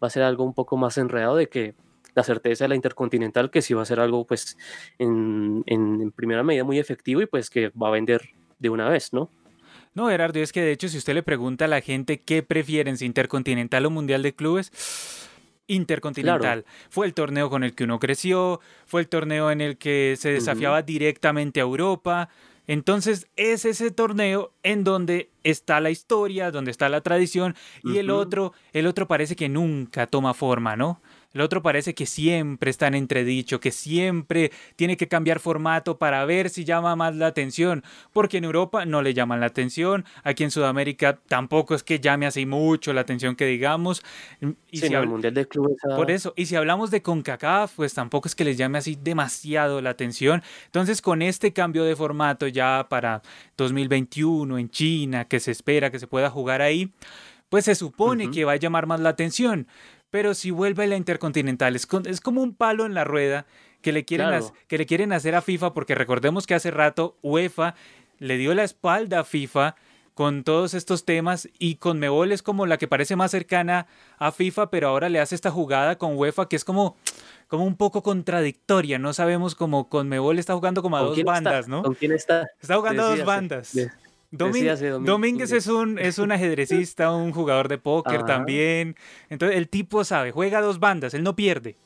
va 0.03 0.07
a 0.07 0.11
ser 0.11 0.23
algo 0.23 0.45
un 0.45 0.55
poco 0.55 0.79
más 0.79 0.97
enredado 0.97 1.37
de 1.37 1.51
que 1.51 1.75
la 2.15 2.23
certeza 2.23 2.65
de 2.65 2.71
la 2.71 2.75
Intercontinental, 2.75 3.51
que 3.51 3.61
sí 3.61 3.75
va 3.75 3.83
a 3.83 3.87
ser 3.87 4.01
algo, 4.01 4.27
pues, 4.27 4.57
en, 4.99 5.63
en, 5.67 6.11
primera 6.13 6.43
medida 6.43 6.65
muy 6.65 6.79
efectivo 6.79 7.21
y 7.21 7.27
pues 7.27 7.51
que 7.51 7.69
va 7.71 7.89
a 7.89 7.91
vender 7.91 8.31
de 8.61 8.71
una 8.71 8.89
vez, 8.89 9.13
¿no? 9.13 9.31
No, 9.95 10.09
Gerardo, 10.09 10.41
es 10.41 10.53
que 10.53 10.63
de 10.63 10.73
hecho 10.73 10.89
si 10.89 10.97
usted 10.97 11.13
le 11.13 11.23
pregunta 11.23 11.67
a 11.67 11.69
la 11.69 11.83
gente 11.83 12.19
qué 12.19 12.43
prefieren, 12.43 12.97
si 12.97 13.05
Intercontinental 13.05 13.85
o 13.85 13.91
Mundial 13.91 14.23
de 14.23 14.35
Clubes, 14.35 14.73
Intercontinental. 15.67 16.65
Fue 16.91 17.07
el 17.07 17.15
torneo 17.15 17.51
con 17.51 17.65
el 17.65 17.75
que 17.75 17.85
uno 17.85 17.99
creció, 17.99 18.61
fue 18.87 19.01
el 19.01 19.09
torneo 19.09 19.51
en 19.51 19.61
el 19.61 19.77
que 19.77 20.17
se 20.19 20.33
desafiaba 20.33 20.83
directamente 20.83 21.61
a 21.61 21.63
Europa. 21.63 22.29
Entonces 22.67 23.29
es 23.37 23.65
ese 23.65 23.91
torneo 23.91 24.53
en 24.63 24.85
donde 24.85 25.31
está 25.43 25.81
la 25.81 25.91
historia, 25.91 26.51
donde 26.51 26.71
está 26.71 26.89
la 26.89 27.01
tradición 27.01 27.57
y 27.83 27.99
el 27.99 28.11
otro, 28.11 28.53
el 28.73 28.87
otro 28.87 29.09
parece 29.09 29.35
que 29.35 29.49
nunca 29.49 30.07
toma 30.07 30.33
forma, 30.33 30.77
¿no? 30.77 31.01
El 31.35 31.41
otro 31.41 31.63
parece 31.63 31.95
que 31.95 32.07
siempre 32.07 32.71
está 32.71 32.87
en 32.87 32.95
entredicho, 32.95 33.61
que 33.61 33.71
siempre 33.71 34.53
tiene 34.77 34.97
que 34.97 35.09
cambiar 35.09 35.41
formato 35.41 35.99
para 35.99 36.25
ver 36.25 36.51
si 36.51 36.65
llama 36.65 36.97
más 36.97 37.15
la 37.17 37.27
atención, 37.27 37.83
porque 38.13 38.39
en 38.39 38.45
Europa 38.45 38.85
no 38.85 39.03
le 39.03 39.15
llaman 39.15 39.41
la 39.41 39.47
atención, 39.47 40.05
aquí 40.25 40.45
en 40.45 40.51
Sudamérica 40.51 41.19
tampoco 41.29 41.75
es 41.75 41.83
que 41.83 42.01
llame 42.01 42.27
así 42.27 42.47
mucho 42.47 42.93
la 42.93 43.01
atención 43.01 43.37
que 43.37 43.47
digamos. 43.47 44.03
Y 44.71 44.79
si 44.79 44.87
el 44.87 45.09
Mundial 45.09 45.35
de 45.35 45.47
Clubes. 45.47 45.77
Por 45.97 46.11
eso, 46.11 46.35
y 46.37 46.47
si 46.47 46.57
hablamos 46.57 46.91
de 46.91 47.03
CONCACAF, 47.03 47.75
pues 47.77 47.95
tampoco 47.95 48.29
es 48.29 48.35
que 48.35 48.45
les 48.45 48.57
llame 48.57 48.79
así 48.79 48.99
demasiado 49.01 49.81
la 49.81 49.91
atención. 49.91 50.43
Entonces, 50.67 51.03
con 51.03 51.23
este 51.23 51.53
cambio 51.53 51.85
de 51.85 51.97
formato 51.97 52.47
ya 52.47 52.87
para 52.89 53.23
2021 53.57 54.59
en 54.59 54.71
China, 54.71 55.27
que 55.27 55.41
se 55.41 55.51
espera 55.51 55.91
que 55.91 55.99
se 55.99 56.07
pueda 56.07 56.31
jugar 56.31 56.63
ahí, 56.63 56.93
pues 57.49 57.67
se 57.67 57.75
supone 57.75 58.31
que 58.31 58.45
va 58.45 58.53
a 58.53 58.57
llamar 58.57 58.87
más 58.87 59.01
la 59.01 59.11
atención. 59.11 59.67
Pero 60.13 60.35
si 60.35 60.51
vuelve 60.51 60.87
la 60.87 60.97
Intercontinental, 60.97 61.75
es, 61.75 61.87
como 61.87 62.43
un 62.43 62.55
palo 62.55 62.85
en 62.85 62.93
la 62.93 63.03
rueda 63.03 63.47
que 63.81 63.93
le, 63.93 64.05
quieren 64.05 64.29
que 64.69 64.77
le 64.77 64.85
quieren 64.85 65.11
hacer 65.11 65.35
a 65.35 65.41
FIFA, 65.41 65.73
porque 65.73 65.95
recordemos 65.95 66.47
que 66.47 66.53
hace 66.53 66.71
rato 66.71 67.17
UEFA 67.23 67.75
le 68.19 68.37
dio 68.37 68.55
la 68.55 68.63
espalda 68.63 69.21
a 69.21 69.25
FIFA 69.25 69.75
con 70.13 70.45
todos 70.45 70.75
estos 70.75 71.07
temas 71.07 71.49
y 71.59 71.77
con 71.77 71.99
Mebol 71.99 72.31
es 72.31 72.43
como 72.43 72.67
la 72.67 72.77
que 72.77 72.87
parece 72.89 73.17
más 73.17 73.31
cercana 73.31 73.87
a 74.19 74.33
FIFA, 74.33 74.69
pero 74.69 74.89
ahora 74.89 75.09
le 75.09 75.19
hace 75.19 75.35
esta 75.35 75.51
jugada 75.51 75.97
con 75.97 76.15
UEFA 76.19 76.47
que 76.47 76.57
es 76.57 76.65
como, 76.67 76.95
como 77.49 77.65
un 77.65 77.77
poco 77.77 78.03
contradictoria. 78.03 78.99
No 78.99 79.15
sabemos 79.15 79.55
cómo 79.55 79.89
con 79.89 80.11
Mebol 80.11 80.39
está 80.39 80.53
jugando 80.53 80.83
como 80.83 80.99
a 80.99 81.01
dos 81.01 81.25
bandas, 81.25 81.69
¿no? 81.69 81.83
¿Con 81.83 81.95
quién 81.95 82.13
está? 82.13 82.51
Está 82.61 82.77
jugando 82.77 83.03
a 83.03 83.17
dos 83.17 83.25
bandas. 83.25 83.75
Domínguez 84.33 85.53
es 85.53 85.67
un, 85.67 85.99
es 85.99 86.19
un 86.19 86.33
ajedrecista, 86.33 87.13
un 87.13 87.33
jugador 87.33 87.69
de 87.69 87.79
póker 87.79 88.25
también. 88.25 88.97
Entonces 89.29 89.59
el 89.59 89.69
tipo 89.69 90.05
sabe, 90.05 90.33
juega 90.33 90.61
dos 90.61 90.81
bandas, 90.81 91.13
él 91.15 91.23
no 91.23 91.37
pierde. 91.37 91.77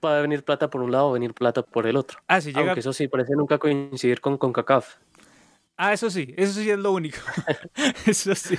Puede 0.00 0.22
venir 0.22 0.42
plata 0.42 0.70
por 0.70 0.80
un 0.80 0.90
lado, 0.90 1.12
venir 1.12 1.34
plata 1.34 1.62
por 1.62 1.86
el 1.86 1.96
otro. 1.96 2.18
Ah, 2.26 2.40
sí, 2.40 2.48
llega... 2.48 2.60
Aunque 2.60 2.80
eso 2.80 2.92
sí, 2.92 3.08
parece 3.08 3.34
nunca 3.34 3.58
coincidir 3.58 4.20
con, 4.20 4.38
con 4.38 4.52
CACAF. 4.52 4.96
Ah, 5.76 5.92
eso 5.92 6.08
sí, 6.08 6.32
eso 6.36 6.52
sí 6.60 6.70
es 6.70 6.78
lo 6.78 6.92
único. 6.92 7.18
eso 8.06 8.34
sí, 8.34 8.56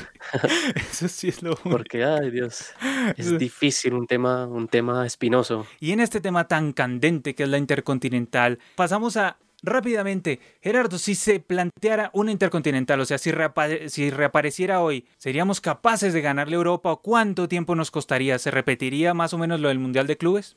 eso 0.75 1.07
sí 1.07 1.29
es 1.29 1.41
lo 1.41 1.51
único. 1.63 1.69
Porque, 1.69 2.03
ay 2.03 2.29
Dios, 2.29 2.74
es 3.15 3.38
difícil, 3.39 3.93
un 3.93 4.05
tema, 4.05 4.45
un 4.45 4.67
tema 4.67 5.05
espinoso. 5.05 5.65
Y 5.79 5.91
en 5.91 6.01
este 6.01 6.19
tema 6.19 6.47
tan 6.47 6.74
candente 6.74 7.33
que 7.33 7.43
es 7.43 7.50
la 7.50 7.57
intercontinental, 7.57 8.59
pasamos 8.75 9.17
a 9.17 9.38
Rápidamente, 9.65 10.39
Gerardo, 10.62 11.00
si 11.00 11.15
se 11.15 11.39
planteara 11.39 12.12
una 12.13 12.31
intercontinental, 12.31 13.00
o 13.00 13.05
sea, 13.05 13.17
si, 13.17 13.31
reapareciera 13.31 14.81
hoy, 14.81 15.07
¿seríamos 15.17 15.60
capaces 15.60 16.13
de 16.13 16.22
ganarle 16.22 16.55
a 16.55 16.57
Europa 16.57 16.91
o 16.91 17.01
cuánto 17.01 17.48
tiempo 17.48 17.74
nos 17.74 17.89
costaría? 17.89 18.38
¿Se 18.38 18.51
repetiría 18.51 19.15
más 19.15 19.34
o 19.34 19.39
menos 19.39 19.60
lo 19.60 19.69
del 19.69 19.79
Mundial 19.79 20.05
de 20.05 20.17
Clubes? 20.17 20.55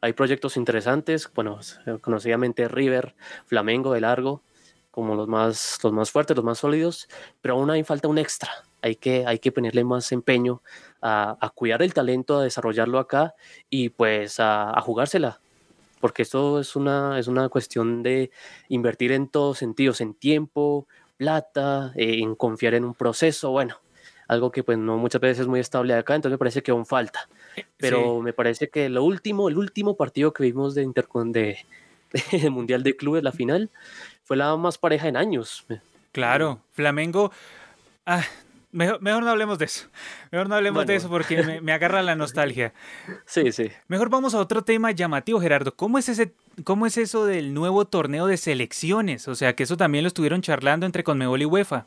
Hay 0.00 0.12
proyectos 0.12 0.56
interesantes, 0.56 1.28
bueno, 1.34 1.58
conocidamente 2.00 2.68
River, 2.68 3.16
Flamengo 3.46 3.92
de 3.92 4.02
largo, 4.02 4.42
como 4.92 5.16
los 5.16 5.26
más, 5.26 5.80
los 5.82 5.92
más 5.92 6.12
fuertes, 6.12 6.36
los 6.36 6.44
más 6.44 6.58
sólidos, 6.58 7.08
pero 7.42 7.54
aún 7.54 7.68
hay 7.68 7.82
falta 7.82 8.06
un 8.06 8.18
extra. 8.18 8.50
Hay 8.80 8.94
que, 8.94 9.26
hay 9.26 9.40
que 9.40 9.50
ponerle 9.50 9.82
más 9.82 10.12
empeño 10.12 10.62
a, 11.02 11.50
cuidar 11.56 11.82
el 11.82 11.92
talento, 11.94 12.38
a 12.38 12.44
desarrollarlo 12.44 13.00
acá 13.00 13.34
y 13.68 13.88
pues 13.88 14.38
a 14.38 14.80
jugársela 14.82 15.40
porque 16.00 16.22
esto 16.22 16.60
es 16.60 16.74
una, 16.76 17.18
es 17.18 17.28
una 17.28 17.48
cuestión 17.48 18.02
de 18.02 18.30
invertir 18.68 19.12
en 19.12 19.28
todos 19.28 19.58
sentidos, 19.58 20.00
en 20.00 20.14
tiempo, 20.14 20.88
plata, 21.16 21.92
eh, 21.96 22.20
en 22.20 22.34
confiar 22.34 22.74
en 22.74 22.84
un 22.84 22.94
proceso, 22.94 23.50
bueno, 23.50 23.76
algo 24.26 24.50
que 24.50 24.62
pues 24.62 24.78
no 24.78 24.96
muchas 24.96 25.20
veces 25.20 25.40
es 25.40 25.46
muy 25.46 25.60
estable 25.60 25.92
acá, 25.92 26.14
entonces 26.14 26.34
me 26.34 26.38
parece 26.38 26.62
que 26.62 26.70
aún 26.70 26.86
falta. 26.86 27.28
Eh, 27.56 27.66
Pero 27.76 28.20
me 28.20 28.32
parece 28.32 28.70
que 28.70 28.88
lo 28.88 29.04
último, 29.04 29.48
el 29.48 29.58
último 29.58 29.96
partido 29.96 30.32
que 30.32 30.44
vimos 30.44 30.74
de, 30.74 30.82
Intercon 30.82 31.32
de, 31.32 31.58
Mundial 32.50 32.82
de 32.82 32.96
Clubes, 32.96 33.22
la 33.22 33.32
final, 33.32 33.70
fue 34.22 34.36
la 34.36 34.56
más 34.56 34.78
pareja 34.78 35.08
en 35.08 35.16
años. 35.16 35.66
Claro, 36.12 36.60
Flamengo, 36.72 37.30
ah, 38.06 38.24
Mejor, 38.72 39.02
no 39.02 39.30
hablemos 39.30 39.58
de 39.58 39.64
eso. 39.64 39.88
Mejor 40.30 40.48
no 40.48 40.54
hablemos 40.54 40.86
de 40.86 40.94
eso 40.94 41.08
porque 41.08 41.60
me, 41.60 41.72
agarra 41.72 42.02
la 42.02 42.14
nostalgia. 42.14 42.72
Sí, 43.26 43.52
sí. 43.52 43.70
Mejor 43.88 44.10
vamos 44.10 44.34
a 44.34 44.38
otro 44.38 44.62
tema 44.62 44.90
llamativo, 44.92 45.40
Gerardo. 45.40 45.74
¿Cómo 45.74 45.98
es, 45.98 46.08
ese, 46.08 46.34
¿Cómo 46.64 46.86
es 46.86 46.96
eso 46.96 47.24
del 47.24 47.54
nuevo 47.54 47.84
torneo 47.84 48.26
de 48.26 48.36
selecciones? 48.36 49.28
O 49.28 49.34
sea, 49.34 49.54
que 49.54 49.64
eso 49.64 49.76
también 49.76 50.04
lo 50.04 50.08
estuvieron 50.08 50.42
charlando 50.42 50.86
entre 50.86 51.04
Conmebol 51.04 51.42
y 51.42 51.46
UEFA. 51.46 51.86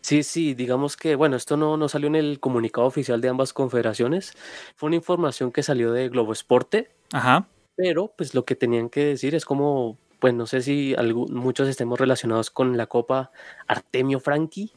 Sí, 0.00 0.22
sí, 0.22 0.54
digamos 0.54 0.96
que, 0.96 1.16
bueno, 1.16 1.36
esto 1.36 1.56
no, 1.56 1.76
no 1.76 1.88
salió 1.88 2.08
en 2.08 2.14
el 2.14 2.40
comunicado 2.40 2.86
oficial 2.86 3.20
de 3.20 3.28
ambas 3.28 3.52
confederaciones. 3.52 4.34
Fue 4.76 4.88
una 4.88 4.96
información 4.96 5.52
que 5.52 5.62
salió 5.62 5.92
de 5.92 6.08
Globo 6.08 6.32
Esporte. 6.32 6.90
Ajá. 7.12 7.46
Pero, 7.76 8.12
pues 8.16 8.34
lo 8.34 8.44
que 8.44 8.54
tenían 8.54 8.88
que 8.88 9.04
decir 9.04 9.34
es 9.34 9.44
como, 9.44 9.98
pues 10.18 10.32
no 10.32 10.46
sé 10.46 10.62
si 10.62 10.94
muchos 11.28 11.68
estemos 11.68 11.98
relacionados 11.98 12.50
con 12.50 12.76
la 12.76 12.86
Copa 12.86 13.30
Artemio 13.66 14.20
Franchi 14.20 14.70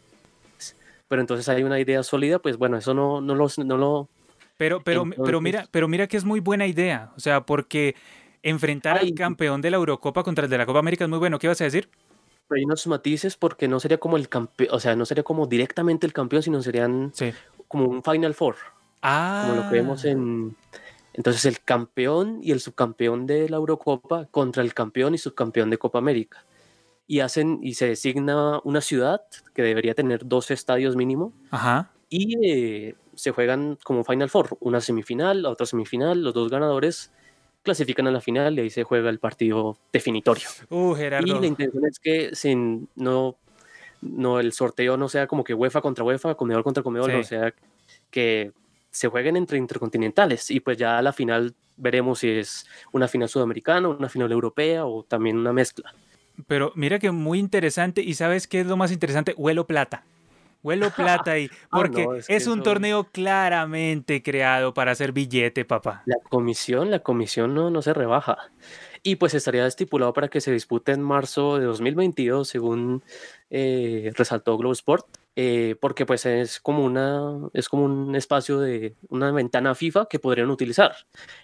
pero 1.10 1.22
entonces 1.22 1.50
hay 1.50 1.64
una 1.64 1.80
idea 1.80 2.04
sólida, 2.04 2.40
pues 2.40 2.58
bueno, 2.58 2.78
eso 2.78 2.94
no, 2.94 3.20
no, 3.20 3.36
lo, 3.36 3.48
no 3.66 3.78
lo... 3.78 4.10
Pero, 4.58 4.82
pero, 4.84 5.06
pero, 5.26 5.42
mira, 5.42 5.68
pero 5.72 5.88
mira 5.88 6.08
que 6.08 6.18
es 6.18 6.24
muy 6.24 6.40
buena 6.40 6.68
idea, 6.68 7.12
o 7.18 7.20
sea, 7.20 7.46
porque 7.46 7.96
enfrentar 8.44 8.98
al 8.98 9.14
campeón 9.16 9.62
de 9.62 9.72
la 9.72 9.78
Eurocopa 9.78 10.24
contra 10.24 10.46
el 10.46 10.52
de 10.52 10.58
la 10.58 10.66
Copa 10.66 10.80
América 10.80 11.04
es 11.04 11.10
muy 11.10 11.20
bueno. 11.20 11.40
¿Qué 11.40 11.48
vas 11.48 11.60
a 11.62 11.66
decir? 11.66 11.90
Hay 12.52 12.64
unos 12.64 12.86
matices 12.88 13.38
porque 13.38 13.68
no 13.68 13.80
sería 13.80 13.98
como 13.98 14.18
el 14.18 14.30
campeón, 14.30 14.70
o 14.74 14.80
sea, 14.80 14.96
no 14.96 15.06
sería 15.06 15.24
como 15.24 15.48
directamente 15.48 16.06
el 16.06 16.14
campeón, 16.14 16.44
sino 16.44 16.62
serían 16.62 17.12
como 17.68 17.86
un 17.86 18.04
Final 18.04 18.34
Four. 18.36 18.56
Ah. 19.02 19.46
Como 19.48 19.62
lo 19.62 19.70
que 19.70 19.76
vemos 19.76 20.06
ah. 20.06 20.10
en... 20.10 20.56
Entonces 21.14 21.46
el 21.46 21.60
campeón 21.62 22.40
y 22.44 22.52
el 22.52 22.60
subcampeón 22.60 23.26
de 23.26 23.50
la 23.50 23.58
Eurocopa 23.58 24.26
contra 24.26 24.62
el 24.62 24.74
campeón 24.74 25.16
y 25.16 25.18
subcampeón 25.18 25.70
de 25.70 25.78
Copa 25.78 25.98
América 25.98 26.46
y 27.10 27.22
hacen 27.22 27.60
y 27.64 27.74
se 27.74 27.88
designa 27.88 28.62
una 28.64 28.82
ciudad 28.82 29.22
que 29.56 29.64
debería 29.64 29.96
tener 29.96 30.28
dos 30.28 30.52
estadios 30.52 30.96
mínimo. 30.96 31.34
Ajá. 31.50 31.92
Y 32.08 32.38
eh, 32.48 32.96
se 33.16 33.32
juegan 33.32 33.80
como 33.84 34.04
Final 34.04 34.30
Four, 34.30 34.58
una 34.60 34.80
semifinal, 34.80 35.44
otra 35.48 35.66
semifinal, 35.66 36.22
los 36.22 36.36
dos 36.36 36.52
ganadores 36.52 37.12
clasifican 37.64 38.06
a 38.06 38.12
la 38.12 38.22
final 38.22 38.60
y 38.60 38.62
ahí 38.62 38.70
se 38.70 38.84
juega 38.84 39.10
el 39.10 39.18
partido 39.18 39.80
definitorio. 39.92 40.48
Uh, 40.70 40.94
Gerardo. 40.94 41.26
Y 41.26 41.40
la 41.40 41.48
intención 41.48 41.84
es 41.88 41.98
que 41.98 42.36
sin, 42.36 42.88
no, 42.96 43.38
no 44.02 44.40
el 44.40 44.54
sorteo 44.54 44.96
no 44.96 45.10
sea 45.10 45.26
como 45.26 45.44
que 45.44 45.56
UEFA 45.56 45.82
contra 45.82 46.04
UEFA, 46.04 46.36
Comedor 46.36 46.64
contra 46.64 46.84
Comedor, 46.84 47.10
o 47.16 47.24
sea 47.24 47.52
que 48.12 48.52
se 48.92 49.08
jueguen 49.08 49.36
entre 49.36 49.58
intercontinentales 49.58 50.52
y 50.52 50.60
pues 50.60 50.78
ya 50.78 51.00
a 51.00 51.02
la 51.02 51.12
final 51.12 51.56
veremos 51.76 52.20
si 52.20 52.30
es 52.30 52.68
una 52.92 53.08
final 53.08 53.30
sudamericana, 53.30 53.88
una 53.88 54.10
final 54.10 54.32
europea 54.32 54.86
o 54.86 55.02
también 55.02 55.40
una 55.40 55.54
mezcla. 55.54 55.92
Pero 56.48 56.72
mira 56.76 57.00
que 57.00 57.12
muy 57.12 57.40
interesante 57.40 58.02
y 58.02 58.14
sabes 58.14 58.48
qué 58.48 58.62
es 58.62 58.68
lo 58.68 58.78
más 58.78 58.92
interesante, 58.92 59.34
huelo 59.38 59.68
plata. 59.68 60.04
Huelo 60.62 60.90
plata 60.96 61.32
ahí, 61.32 61.50
Ah, 61.72 61.78
porque 61.78 62.06
no, 62.06 62.16
es, 62.16 62.30
es 62.30 62.44
que 62.44 62.50
un 62.50 62.64
torneo 62.64 63.06
claramente 63.06 64.22
creado 64.22 64.74
para 64.74 64.92
hacer 64.92 65.12
billete, 65.12 65.66
papá. 65.66 66.04
La 66.06 66.18
comisión, 66.30 66.92
la 66.92 67.00
comisión 67.00 67.54
no, 67.54 67.70
no 67.70 67.82
se 67.82 67.94
rebaja. 67.94 68.38
Y 69.02 69.16
pues 69.16 69.34
estaría 69.34 69.66
estipulado 69.66 70.12
para 70.12 70.28
que 70.28 70.42
se 70.42 70.52
dispute 70.52 70.92
en 70.92 71.02
marzo 71.02 71.58
de 71.58 71.66
2022, 71.66 72.48
según 72.48 73.04
eh, 73.50 74.12
resaltó 74.16 74.58
Globo 74.58 74.74
Sport, 74.74 75.06
eh, 75.42 75.78
porque 75.80 76.06
pues 76.06 76.26
es 76.26 76.60
como 76.60 76.84
una 76.84 77.48
es 77.54 77.70
como 77.70 77.86
un 77.86 78.14
espacio 78.14 78.60
de 78.60 78.96
una 79.08 79.32
ventana 79.32 79.74
FIFA 79.74 80.08
que 80.10 80.20
podrían 80.20 80.50
utilizar. 80.50 80.94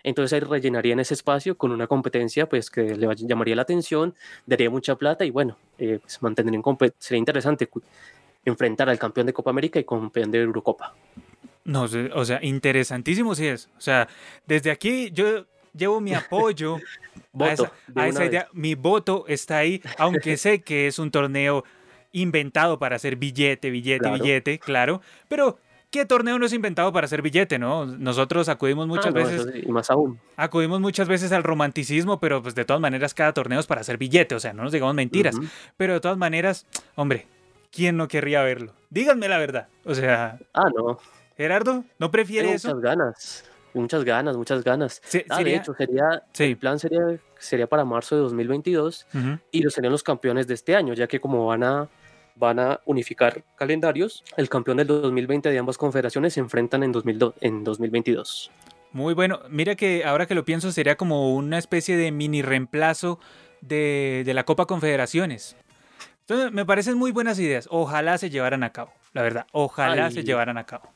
Entonces 0.03 0.33
ahí 0.33 0.41
rellenarían 0.41 0.99
ese 0.99 1.13
espacio 1.13 1.57
con 1.57 1.71
una 1.71 1.87
competencia 1.87 2.49
pues 2.49 2.69
que 2.69 2.97
le 2.97 3.07
llamaría 3.15 3.55
la 3.55 3.61
atención, 3.61 4.13
daría 4.45 4.69
mucha 4.69 4.97
plata 4.97 5.23
y 5.23 5.29
bueno, 5.31 5.57
eh, 5.77 5.99
pues, 6.01 6.21
mantendrían 6.21 6.61
sería 6.99 7.19
interesante 7.19 7.69
enfrentar 8.43 8.89
al 8.89 8.99
campeón 8.99 9.27
de 9.27 9.33
Copa 9.33 9.51
América 9.51 9.79
y 9.79 9.85
campeón 9.85 10.29
de 10.29 10.39
Eurocopa. 10.39 10.93
No, 11.63 11.83
o 11.83 12.25
sea, 12.25 12.39
interesantísimo 12.43 13.33
sí 13.33 13.47
es. 13.47 13.69
O 13.77 13.81
sea, 13.81 14.09
desde 14.45 14.71
aquí 14.71 15.09
yo 15.11 15.45
llevo 15.73 16.01
mi 16.01 16.13
apoyo 16.13 16.75
a 16.75 16.79
Voto 17.31 17.53
esa, 17.53 17.71
de 17.87 18.01
a 18.01 18.07
esa 18.09 18.25
idea. 18.25 18.47
Mi 18.51 18.75
voto 18.75 19.23
está 19.29 19.59
ahí, 19.59 19.81
aunque 19.97 20.35
sé 20.35 20.63
que 20.63 20.87
es 20.87 20.99
un 20.99 21.11
torneo 21.11 21.63
inventado 22.19 22.79
para 22.79 22.95
hacer 22.95 23.15
billete, 23.15 23.69
billete, 23.69 23.99
Claro. 23.99 24.23
billete, 24.23 24.59
claro. 24.59 25.01
Pero, 25.27 25.57
¿qué 25.91 26.05
torneo 26.05 26.39
no 26.39 26.45
es 26.45 26.53
inventado 26.53 26.91
para 26.93 27.05
hacer 27.05 27.21
billete, 27.21 27.59
no? 27.59 27.85
Nosotros 27.85 28.49
acudimos 28.49 28.87
muchas 28.87 29.07
Ah, 29.07 29.09
no, 29.11 29.15
veces 29.15 29.41
eso 29.41 29.51
sí, 29.51 29.63
y 29.65 29.71
más 29.71 29.89
aún. 29.91 30.19
acudimos 30.35 30.79
muchas 30.81 31.07
veces 31.07 31.31
al 31.31 31.43
romanticismo, 31.43 32.19
pero 32.19 32.41
pues 32.41 32.55
de 32.55 32.65
todas 32.65 32.81
maneras 32.81 33.13
cada 33.13 33.33
torneo 33.33 33.59
es 33.59 33.67
para 33.67 33.81
hacer 33.81 33.97
billete, 33.97 34.35
o 34.35 34.39
sea, 34.39 34.53
no 34.53 34.63
nos 34.63 34.71
digamos 34.71 34.95
mentiras, 34.95 35.35
Ujú. 35.35 35.45
pero 35.77 35.93
de 35.93 35.99
todas 35.99 36.17
maneras, 36.17 36.65
hombre, 36.95 37.27
¿quién 37.71 37.97
no 37.97 38.07
querría 38.07 38.41
verlo? 38.43 38.73
Díganme 38.89 39.27
la 39.29 39.37
verdad. 39.37 39.67
O 39.83 39.93
sea, 39.95 40.39
Ah, 40.53 40.69
no. 40.75 40.97
Gerardo, 41.37 41.73
¿no 41.75 41.83
Tengo 41.99 42.11
prefiere 42.11 42.53
eso? 42.53 42.69
muchas 42.69 42.81
ganas. 42.81 43.45
Muchas 43.73 44.05
ganas, 44.05 44.37
muchas 44.37 44.63
ganas. 44.63 45.01
Se- 45.03 45.25
Ah, 45.27 45.43
de 45.43 45.53
hecho, 45.53 45.73
sería, 45.73 46.23
Sí. 46.31 46.45
el 46.45 46.57
plan 46.57 46.79
sería, 46.79 47.01
sería 47.37 47.67
para 47.67 47.83
marzo 47.83 48.15
de 48.15 48.21
2022 48.21 49.05
Ujú. 49.13 49.37
y 49.51 49.61
los 49.63 49.73
serían 49.73 49.91
los 49.91 50.01
campeones 50.01 50.47
de 50.47 50.53
este 50.53 50.77
año, 50.77 50.93
ya 50.93 51.07
que 51.07 51.19
como 51.19 51.45
van 51.47 51.63
a, 51.65 51.89
van 52.35 52.59
a 52.59 52.81
unificar 52.85 53.43
calendarios, 53.55 54.23
el 54.37 54.49
campeón 54.49 54.77
del 54.77 54.87
2020 54.87 55.49
de 55.49 55.57
ambas 55.57 55.77
confederaciones 55.77 56.33
se 56.33 56.39
enfrentan 56.39 56.83
en, 56.83 56.91
2002 56.91 57.33
en 57.41 57.63
2022. 57.63 58.51
Muy 58.91 59.13
bueno. 59.13 59.41
Mira 59.49 59.75
que 59.75 60.05
ahora 60.05 60.25
que 60.25 60.35
lo 60.35 60.45
pienso 60.45 60.71
sería 60.71 60.95
como 60.95 61.35
una 61.35 61.57
especie 61.57 61.97
de 61.97 62.11
mini 62.11 62.41
reemplazo 62.41 63.19
de, 63.61 64.23
de 64.25 64.33
la 64.33 64.45
Copa 64.45 64.65
Confederaciones. 64.65 65.57
Entonces, 66.21 66.51
me 66.51 66.65
parecen 66.65 66.97
muy 66.97 67.11
buenas 67.11 67.37
ideas. 67.37 67.67
Ojalá 67.69 68.17
se 68.17 68.29
llevaran 68.31 68.63
a 68.63 68.71
cabo, 68.71 68.91
la 69.13 69.21
verdad. 69.21 69.45
Ojalá 69.51 70.09
se 70.09 70.23
llevaran 70.23 70.57
a 70.57 70.65
cabo. 70.65 70.89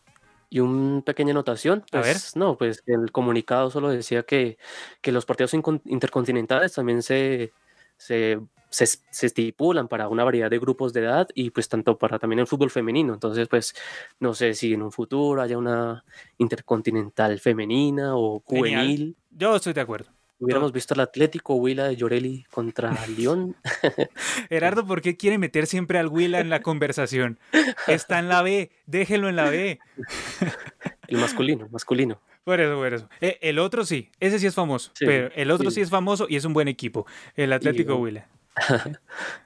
Y 0.50 0.60
una 0.60 1.02
pequeña 1.02 1.32
anotación, 1.32 1.84
A 1.92 1.98
ver. 1.98 2.14
pues 2.14 2.36
no, 2.36 2.58
pues 2.58 2.82
el 2.88 3.12
comunicado 3.12 3.70
solo 3.70 3.90
decía 3.90 4.24
que, 4.24 4.58
que 5.02 5.12
los 5.12 5.28
partidos 5.28 5.54
intercontinentales 5.86 6.74
también 6.74 7.04
se, 7.04 7.54
se, 7.98 8.40
se, 8.70 8.86
se 8.88 9.26
estipulan 9.26 9.88
para 9.88 10.08
una 10.08 10.24
variedad 10.24 10.50
de 10.50 10.60
grupos 10.60 10.94
de 10.94 11.02
edad 11.02 11.28
y 11.34 11.50
pues 11.52 11.70
tanto 11.70 11.98
para 11.98 12.20
también 12.20 12.40
el 12.40 12.48
fútbol 12.48 12.70
femenino. 12.72 13.14
Entonces, 13.14 13.48
pues 13.48 13.74
no 14.20 14.34
sé 14.34 14.54
si 14.54 14.74
en 14.74 14.82
un 14.82 14.92
futuro 14.92 15.42
haya 15.42 15.58
una 15.58 16.04
intercontinental 16.38 17.40
femenina 17.40 18.16
o 18.16 18.44
Genial. 18.48 18.80
juvenil. 18.86 19.16
Yo 19.32 19.56
estoy 19.56 19.74
de 19.74 19.82
acuerdo. 19.82 20.12
Hubiéramos 20.42 20.72
visto 20.72 20.94
al 20.94 21.02
Atlético 21.02 21.56
Huila 21.56 21.86
de 21.90 21.98
Llorelli 21.98 22.46
contra 22.50 22.96
León. 23.18 23.58
Gerardo, 24.50 24.86
¿por 24.86 25.02
qué 25.02 25.18
quiere 25.18 25.38
meter 25.38 25.68
siempre 25.68 26.00
al 26.00 26.08
Huila 26.08 26.40
en 26.40 26.50
la 26.50 26.62
conversación? 26.62 27.40
Está 27.88 28.20
en 28.20 28.30
la 28.30 28.42
B, 28.42 28.72
déjelo 28.86 29.28
en 29.28 29.36
la 29.36 29.50
B. 29.50 29.80
El 31.08 31.18
masculino, 31.18 31.68
masculino. 31.72 32.22
Por 32.44 32.62
eso, 32.62 32.76
por 32.76 32.94
eso. 32.94 33.10
Eh, 33.20 33.38
el 33.42 33.60
otro 33.60 33.84
sí, 33.84 34.12
ese 34.20 34.40
sí 34.40 34.46
es 34.48 34.56
famoso, 34.56 34.92
Sí, 34.94 35.06
pero 35.06 35.30
el 35.36 35.52
otro 35.52 35.70
sí. 35.72 35.76
sí. 35.76 35.82
es 35.82 35.90
famoso 35.90 36.26
y 36.30 36.36
es 36.36 36.46
un 36.46 36.54
buen 36.54 36.68
equipo, 36.68 37.06
el 37.36 37.52
Atlético 37.52 37.98
bueno. 37.98 38.04
Huila. 38.04 38.30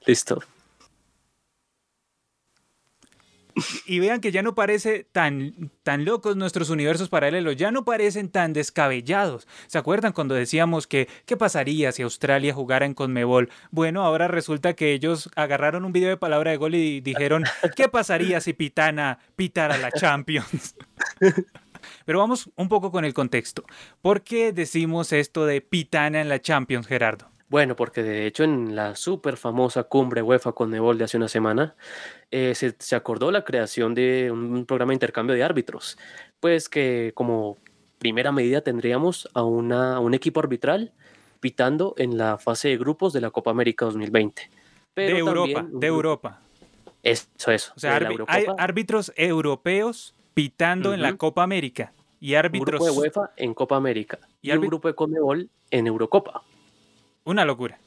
Listo. 0.06 0.42
Y 3.86 4.00
vean 4.00 4.20
que 4.20 4.32
ya 4.32 4.42
no 4.42 4.54
parece 4.54 5.04
tan, 5.04 5.70
tan 5.82 6.04
locos 6.04 6.36
nuestros 6.36 6.70
universos 6.70 7.08
paralelos, 7.08 7.56
ya 7.56 7.70
no 7.70 7.84
parecen 7.84 8.28
tan 8.28 8.52
descabellados. 8.52 9.46
¿Se 9.68 9.78
acuerdan 9.78 10.12
cuando 10.12 10.34
decíamos 10.34 10.86
que 10.86 11.08
qué 11.24 11.36
pasaría 11.36 11.92
si 11.92 12.02
Australia 12.02 12.52
jugara 12.52 12.84
en 12.84 12.94
Conmebol? 12.94 13.50
Bueno, 13.70 14.02
ahora 14.02 14.26
resulta 14.26 14.74
que 14.74 14.92
ellos 14.92 15.30
agarraron 15.36 15.84
un 15.84 15.92
video 15.92 16.08
de 16.08 16.16
palabra 16.16 16.50
de 16.50 16.56
gol 16.56 16.74
y 16.74 17.00
dijeron, 17.00 17.44
¿qué 17.76 17.88
pasaría 17.88 18.40
si 18.40 18.54
Pitana 18.54 19.20
pitara 19.36 19.78
la 19.78 19.92
Champions? 19.92 20.74
Pero 22.06 22.18
vamos 22.18 22.50
un 22.56 22.68
poco 22.68 22.90
con 22.90 23.04
el 23.04 23.14
contexto. 23.14 23.64
¿Por 24.02 24.22
qué 24.22 24.52
decimos 24.52 25.12
esto 25.12 25.46
de 25.46 25.60
Pitana 25.60 26.20
en 26.20 26.28
la 26.28 26.40
Champions, 26.40 26.86
Gerardo? 26.86 27.33
Bueno, 27.54 27.76
porque 27.76 28.02
de 28.02 28.26
hecho 28.26 28.42
en 28.42 28.74
la 28.74 28.96
súper 28.96 29.36
famosa 29.36 29.84
cumbre 29.84 30.22
UEFA 30.22 30.50
con 30.50 30.72
Nebol 30.72 30.98
de 30.98 31.04
hace 31.04 31.16
una 31.16 31.28
semana 31.28 31.76
eh, 32.32 32.52
se, 32.56 32.74
se 32.80 32.96
acordó 32.96 33.30
la 33.30 33.44
creación 33.44 33.94
de 33.94 34.32
un 34.32 34.66
programa 34.66 34.90
de 34.90 34.94
intercambio 34.94 35.36
de 35.36 35.44
árbitros, 35.44 35.96
pues 36.40 36.68
que 36.68 37.12
como 37.14 37.56
primera 38.00 38.32
medida 38.32 38.62
tendríamos 38.62 39.28
a, 39.34 39.44
una, 39.44 39.94
a 39.94 40.00
un 40.00 40.14
equipo 40.14 40.40
arbitral 40.40 40.94
pitando 41.38 41.94
en 41.96 42.18
la 42.18 42.38
fase 42.38 42.70
de 42.70 42.76
grupos 42.76 43.12
de 43.12 43.20
la 43.20 43.30
Copa 43.30 43.52
América 43.52 43.84
2020. 43.84 44.50
Pero 44.92 45.14
de 45.14 45.20
Europa, 45.20 45.52
también 45.54 45.74
un 45.74 45.80
de 45.80 45.86
Europa. 45.86 46.40
Eso, 47.04 47.52
eso. 47.52 47.72
O 47.76 47.78
sea, 47.78 48.00
hay 48.26 48.46
árbitros 48.58 49.12
europeos 49.14 50.16
pitando 50.34 50.92
en 50.92 51.02
la. 51.02 51.16
Copa 51.16 51.44
América 51.44 51.92
y 52.18 52.32
un 52.32 52.38
árbitros. 52.38 52.80
grupo 52.80 52.84
de 52.86 52.98
UEFA 52.98 53.30
en 53.36 53.54
Copa 53.54 53.76
América 53.76 54.18
Y 54.42 54.50
y, 54.50 54.56
un 54.56 54.66
grupo 54.66 54.88
de 54.88 54.96
Conmebol 54.96 55.48
en 55.70 55.86
Eurocopa. 55.86 56.42
Una 57.24 57.44
locura. 57.44 57.78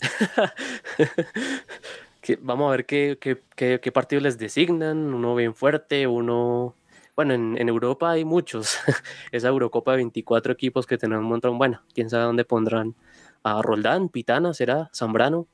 que 2.20 2.38
vamos 2.42 2.68
a 2.68 2.70
ver 2.72 2.86
qué, 2.86 3.18
qué, 3.20 3.42
qué, 3.54 3.80
qué 3.80 3.92
partidos 3.92 4.22
les 4.22 4.38
designan, 4.38 5.14
uno 5.14 5.34
bien 5.34 5.54
fuerte, 5.54 6.06
uno... 6.06 6.74
Bueno, 7.14 7.32
en, 7.32 7.56
en 7.58 7.68
Europa 7.68 8.10
hay 8.10 8.24
muchos. 8.24 8.78
Esa 9.32 9.48
Eurocopa 9.48 9.92
de 9.92 9.98
24 9.98 10.52
equipos 10.52 10.86
que 10.86 10.98
tienen 10.98 11.18
un 11.18 11.24
montón. 11.24 11.56
Bueno, 11.56 11.80
quién 11.94 12.10
sabe 12.10 12.24
dónde 12.24 12.44
pondrán 12.44 12.94
a 13.42 13.62
Roldán, 13.62 14.08
Pitana, 14.08 14.52
será, 14.52 14.90
Zambrano. 14.92 15.46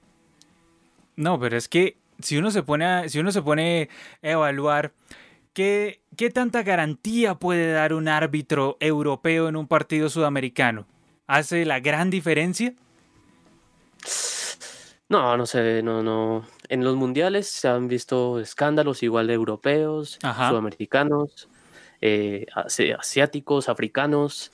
No, 1.15 1.39
pero 1.39 1.57
es 1.57 1.69
que 1.69 1.99
si 2.19 2.39
uno 2.39 2.51
se 2.51 2.63
pone 2.63 2.85
a, 2.85 3.09
si 3.09 3.19
uno 3.19 3.31
se 3.31 3.43
pone 3.43 3.89
a 4.23 4.31
evaluar 4.31 4.93
qué, 5.53 6.01
qué 6.17 6.31
tanta 6.31 6.63
garantía 6.63 7.35
puede 7.35 7.73
dar 7.73 7.93
un 7.93 8.09
árbitro 8.09 8.77
europeo 8.81 9.49
en 9.49 9.57
un 9.57 9.69
partido 9.69 10.09
sudamericano, 10.09 10.87
¿hace 11.27 11.65
la 11.65 11.81
gran 11.81 12.11
diferencia? 12.11 12.75
No, 15.09 15.37
no 15.37 15.47
sé, 15.47 15.83
no, 15.83 16.03
no. 16.03 16.47
En 16.69 16.85
los 16.85 16.97
mundiales 16.97 17.47
se 17.47 17.69
han 17.69 17.87
visto 17.89 18.41
escándalos 18.41 19.03
igual 19.03 19.27
de 19.27 19.35
europeos, 19.35 20.19
Ajá. 20.23 20.49
sudamericanos, 20.49 21.49
eh, 22.01 22.47
asi- 22.55 22.93
asiáticos, 22.93 23.69
africanos. 23.69 24.51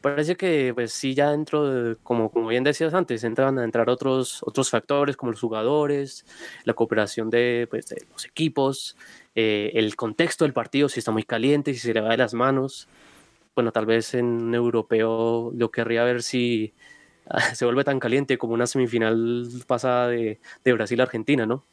Parece 0.00 0.36
que, 0.36 0.72
pues 0.74 0.92
sí, 0.92 1.14
ya 1.14 1.30
dentro 1.30 1.64
de, 1.92 1.96
como, 2.02 2.30
como 2.30 2.48
bien 2.48 2.64
decías 2.64 2.92
antes, 2.92 3.22
entran 3.24 3.58
a 3.58 3.64
entrar 3.64 3.88
otros, 3.88 4.42
otros 4.42 4.68
factores 4.70 5.16
como 5.16 5.30
los 5.30 5.40
jugadores, 5.40 6.26
la 6.64 6.74
cooperación 6.74 7.30
de, 7.30 7.68
pues, 7.70 7.86
de 7.88 8.04
los 8.10 8.24
equipos, 8.26 8.96
eh, 9.36 9.70
el 9.74 9.94
contexto 9.96 10.44
del 10.44 10.52
partido, 10.52 10.88
si 10.88 10.98
está 10.98 11.12
muy 11.12 11.22
caliente, 11.22 11.72
si 11.72 11.78
se 11.80 11.94
le 11.94 12.00
va 12.00 12.10
de 12.10 12.16
las 12.16 12.34
manos. 12.34 12.88
Bueno, 13.54 13.72
tal 13.72 13.86
vez 13.86 14.14
en 14.14 14.26
un 14.26 14.54
europeo 14.54 15.52
lo 15.54 15.70
querría 15.70 16.04
ver 16.04 16.22
si 16.22 16.74
se 17.54 17.64
vuelve 17.64 17.84
tan 17.84 18.00
caliente 18.00 18.38
como 18.38 18.54
una 18.54 18.66
semifinal 18.66 19.48
pasada 19.66 20.08
de, 20.08 20.40
de 20.64 20.72
Brasil-Argentina, 20.72 21.46
¿no? 21.46 21.64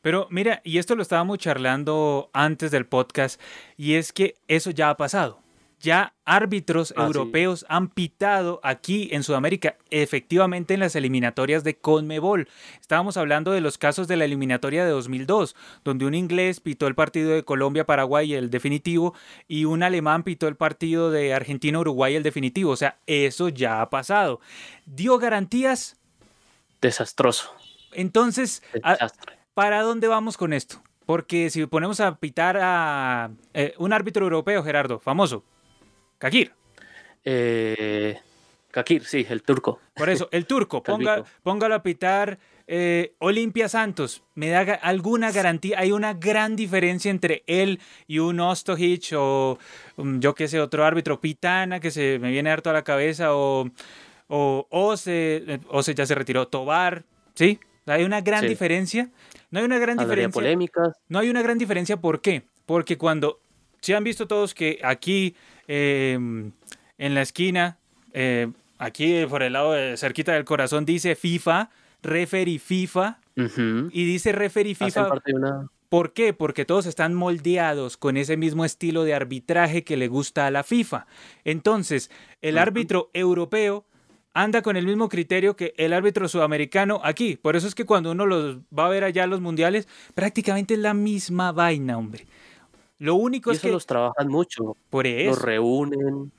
Pero 0.00 0.26
mira, 0.30 0.62
y 0.64 0.78
esto 0.78 0.96
lo 0.96 1.02
estábamos 1.02 1.36
charlando 1.38 2.30
antes 2.32 2.70
del 2.70 2.86
podcast, 2.86 3.40
y 3.76 3.94
es 3.94 4.12
que 4.12 4.36
eso 4.48 4.70
ya 4.70 4.88
ha 4.88 4.96
pasado. 4.96 5.40
Ya 5.80 6.14
árbitros 6.24 6.92
Ah, 6.96 7.02
sí. 7.02 7.06
europeos 7.06 7.64
han 7.68 7.88
pitado 7.88 8.58
aquí 8.64 9.08
en 9.12 9.22
Sudamérica, 9.22 9.76
efectivamente 9.90 10.74
en 10.74 10.80
las 10.80 10.96
eliminatorias 10.96 11.62
de 11.62 11.76
Conmebol. 11.76 12.48
Estábamos 12.80 13.16
hablando 13.16 13.52
de 13.52 13.60
los 13.60 13.78
casos 13.78 14.08
de 14.08 14.16
la 14.16 14.24
eliminatoria 14.24 14.84
de 14.84 14.90
2002, 14.90 15.54
donde 15.84 16.04
un 16.06 16.14
inglés 16.14 16.58
pitó 16.60 16.88
el 16.88 16.94
partido 16.96 17.30
de 17.30 17.44
Colombia-Paraguay, 17.44 18.34
el 18.34 18.50
definitivo, 18.50 19.14
y 19.46 19.66
un 19.66 19.82
alemán 19.84 20.24
pitó 20.24 20.48
el 20.48 20.56
partido 20.56 21.10
de 21.12 21.32
Argentina-Uruguay, 21.32 22.16
el 22.16 22.22
definitivo. 22.24 22.72
O 22.72 22.76
sea, 22.76 22.98
eso 23.06 23.48
ya 23.48 23.80
ha 23.80 23.88
pasado. 23.88 24.40
¿Dio 24.84 25.18
garantías? 25.18 25.96
Desastroso. 26.80 27.52
Entonces, 27.92 28.62
Desastre. 28.72 29.38
¿Para 29.54 29.82
dónde 29.82 30.08
vamos 30.08 30.36
con 30.36 30.52
esto? 30.52 30.82
Porque 31.06 31.50
si 31.50 31.64
ponemos 31.66 32.00
a 32.00 32.16
pitar 32.16 32.58
a 32.60 33.30
eh, 33.54 33.74
un 33.78 33.92
árbitro 33.92 34.24
europeo, 34.24 34.62
Gerardo, 34.62 34.98
famoso, 34.98 35.42
Kakir. 36.18 36.52
Eh, 37.24 38.18
Kakir, 38.70 39.04
sí, 39.04 39.26
el 39.28 39.42
turco. 39.42 39.80
Por 39.94 40.10
eso, 40.10 40.28
el 40.32 40.46
turco, 40.46 40.82
ponga, 40.84 41.24
póngalo 41.42 41.74
a 41.74 41.82
pitar 41.82 42.38
eh, 42.70 43.14
Olimpia 43.18 43.66
Santos, 43.66 44.22
¿me 44.34 44.50
da 44.50 44.60
alguna 44.60 45.32
garantía? 45.32 45.78
¿Hay 45.78 45.90
una 45.90 46.12
gran 46.12 46.54
diferencia 46.54 47.10
entre 47.10 47.42
él 47.46 47.80
y 48.06 48.18
un 48.18 48.40
Ostojic 48.40 49.14
o 49.16 49.58
um, 49.96 50.20
yo 50.20 50.34
qué 50.34 50.48
sé, 50.48 50.60
otro 50.60 50.84
árbitro, 50.84 51.18
Pitana, 51.18 51.80
que 51.80 51.90
se 51.90 52.18
me 52.18 52.30
viene 52.30 52.50
harto 52.50 52.68
a 52.68 52.74
la 52.74 52.84
cabeza, 52.84 53.34
o, 53.34 53.70
o 54.26 54.66
Ose, 54.68 55.42
eh, 55.46 55.60
Ose 55.68 55.94
ya 55.94 56.04
se 56.04 56.14
retiró, 56.14 56.46
Tobar, 56.48 57.04
¿sí? 57.34 57.58
¿Hay 57.86 58.04
una 58.04 58.20
gran 58.20 58.46
diferencia? 58.46 59.08
No 59.50 59.60
hay 59.60 59.64
una 59.64 59.78
gran 59.78 59.96
diferencia. 59.96 60.30
polémicas. 60.30 60.92
No 61.08 61.20
hay 61.20 61.30
una 61.30 61.40
gran 61.40 61.56
diferencia, 61.56 61.96
¿por 61.96 62.20
qué? 62.20 62.42
Porque 62.66 62.98
cuando, 62.98 63.40
si 63.80 63.92
han 63.92 64.04
visto 64.04 64.26
todos 64.26 64.54
que 64.54 64.78
aquí 64.82 65.34
em, 65.66 66.52
en 66.98 67.14
la 67.14 67.22
esquina, 67.22 67.78
eh, 68.12 68.50
aquí 68.78 69.26
por 69.26 69.42
el 69.42 69.52
lado 69.54 69.74
cerquita 69.96 70.32
del 70.32 70.44
corazón 70.44 70.84
dice 70.84 71.14
FIFA, 71.14 71.70
referee 72.02 72.58
FIFA, 72.58 73.18
y 73.36 74.04
dice 74.04 74.32
referee 74.32 74.74
FIFA. 74.74 75.10
¿Por 75.88 76.12
qué? 76.12 76.34
Porque 76.34 76.66
todos 76.66 76.84
están 76.84 77.14
moldeados 77.14 77.96
con 77.96 78.16
ese 78.18 78.36
mismo 78.36 78.64
estilo 78.64 79.04
de 79.04 79.14
arbitraje 79.14 79.84
que 79.84 79.96
le 79.96 80.08
gusta 80.08 80.46
a 80.46 80.50
la 80.50 80.62
FIFA. 80.62 81.06
Entonces, 81.44 82.10
el 82.42 82.58
árbitro 82.58 83.10
europeo 83.14 83.86
anda 84.34 84.60
con 84.60 84.76
el 84.76 84.86
mismo 84.86 85.08
criterio 85.08 85.56
que 85.56 85.72
el 85.78 85.94
árbitro 85.94 86.28
sudamericano 86.28 87.00
aquí. 87.02 87.36
Por 87.36 87.56
eso 87.56 87.66
es 87.66 87.74
que 87.74 87.86
cuando 87.86 88.12
uno 88.12 88.26
los 88.26 88.58
va 88.76 88.86
a 88.86 88.90
ver 88.90 89.02
allá 89.02 89.26
los 89.26 89.40
mundiales, 89.40 89.88
prácticamente 90.14 90.74
es 90.74 90.80
la 90.80 90.94
misma 90.94 91.52
vaina, 91.52 91.96
hombre. 91.96 92.26
Lo 92.98 93.14
único 93.14 93.50
es 93.50 93.60
que 93.60 93.70
los 93.70 93.86
trabajan 93.86 94.28
mucho. 94.28 94.76
Por 94.90 95.06
eso. 95.06 95.30
Los 95.30 95.42
reúnen, 95.42 96.32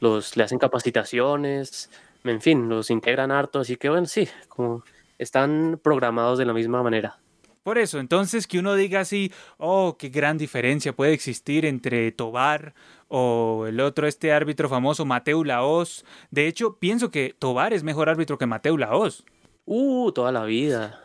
los 0.00 0.36
le 0.36 0.44
hacen 0.44 0.58
capacitaciones, 0.58 1.90
en 2.24 2.40
fin, 2.40 2.68
los 2.68 2.90
integran 2.90 3.30
harto, 3.30 3.60
así 3.60 3.76
que 3.76 3.88
bueno, 3.88 4.06
sí, 4.06 4.28
como 4.48 4.82
están 5.18 5.80
programados 5.82 6.38
de 6.38 6.46
la 6.46 6.52
misma 6.52 6.82
manera. 6.82 7.18
Por 7.62 7.78
eso, 7.78 7.98
entonces 7.98 8.46
que 8.46 8.60
uno 8.60 8.76
diga 8.76 9.00
así, 9.00 9.32
oh, 9.58 9.96
qué 9.98 10.08
gran 10.08 10.38
diferencia 10.38 10.94
puede 10.94 11.12
existir 11.12 11.64
entre 11.64 12.12
Tobar 12.12 12.74
o 13.08 13.64
el 13.66 13.80
otro, 13.80 14.06
este 14.06 14.32
árbitro 14.32 14.68
famoso, 14.68 15.04
Mateu 15.04 15.42
Laos. 15.42 16.04
De 16.30 16.46
hecho, 16.46 16.76
pienso 16.76 17.10
que 17.10 17.34
Tobar 17.36 17.72
es 17.72 17.82
mejor 17.82 18.08
árbitro 18.08 18.38
que 18.38 18.46
Mateu 18.46 18.78
Laos. 18.78 19.24
Uh, 19.64 20.12
toda 20.12 20.30
la 20.30 20.44
vida. 20.44 21.00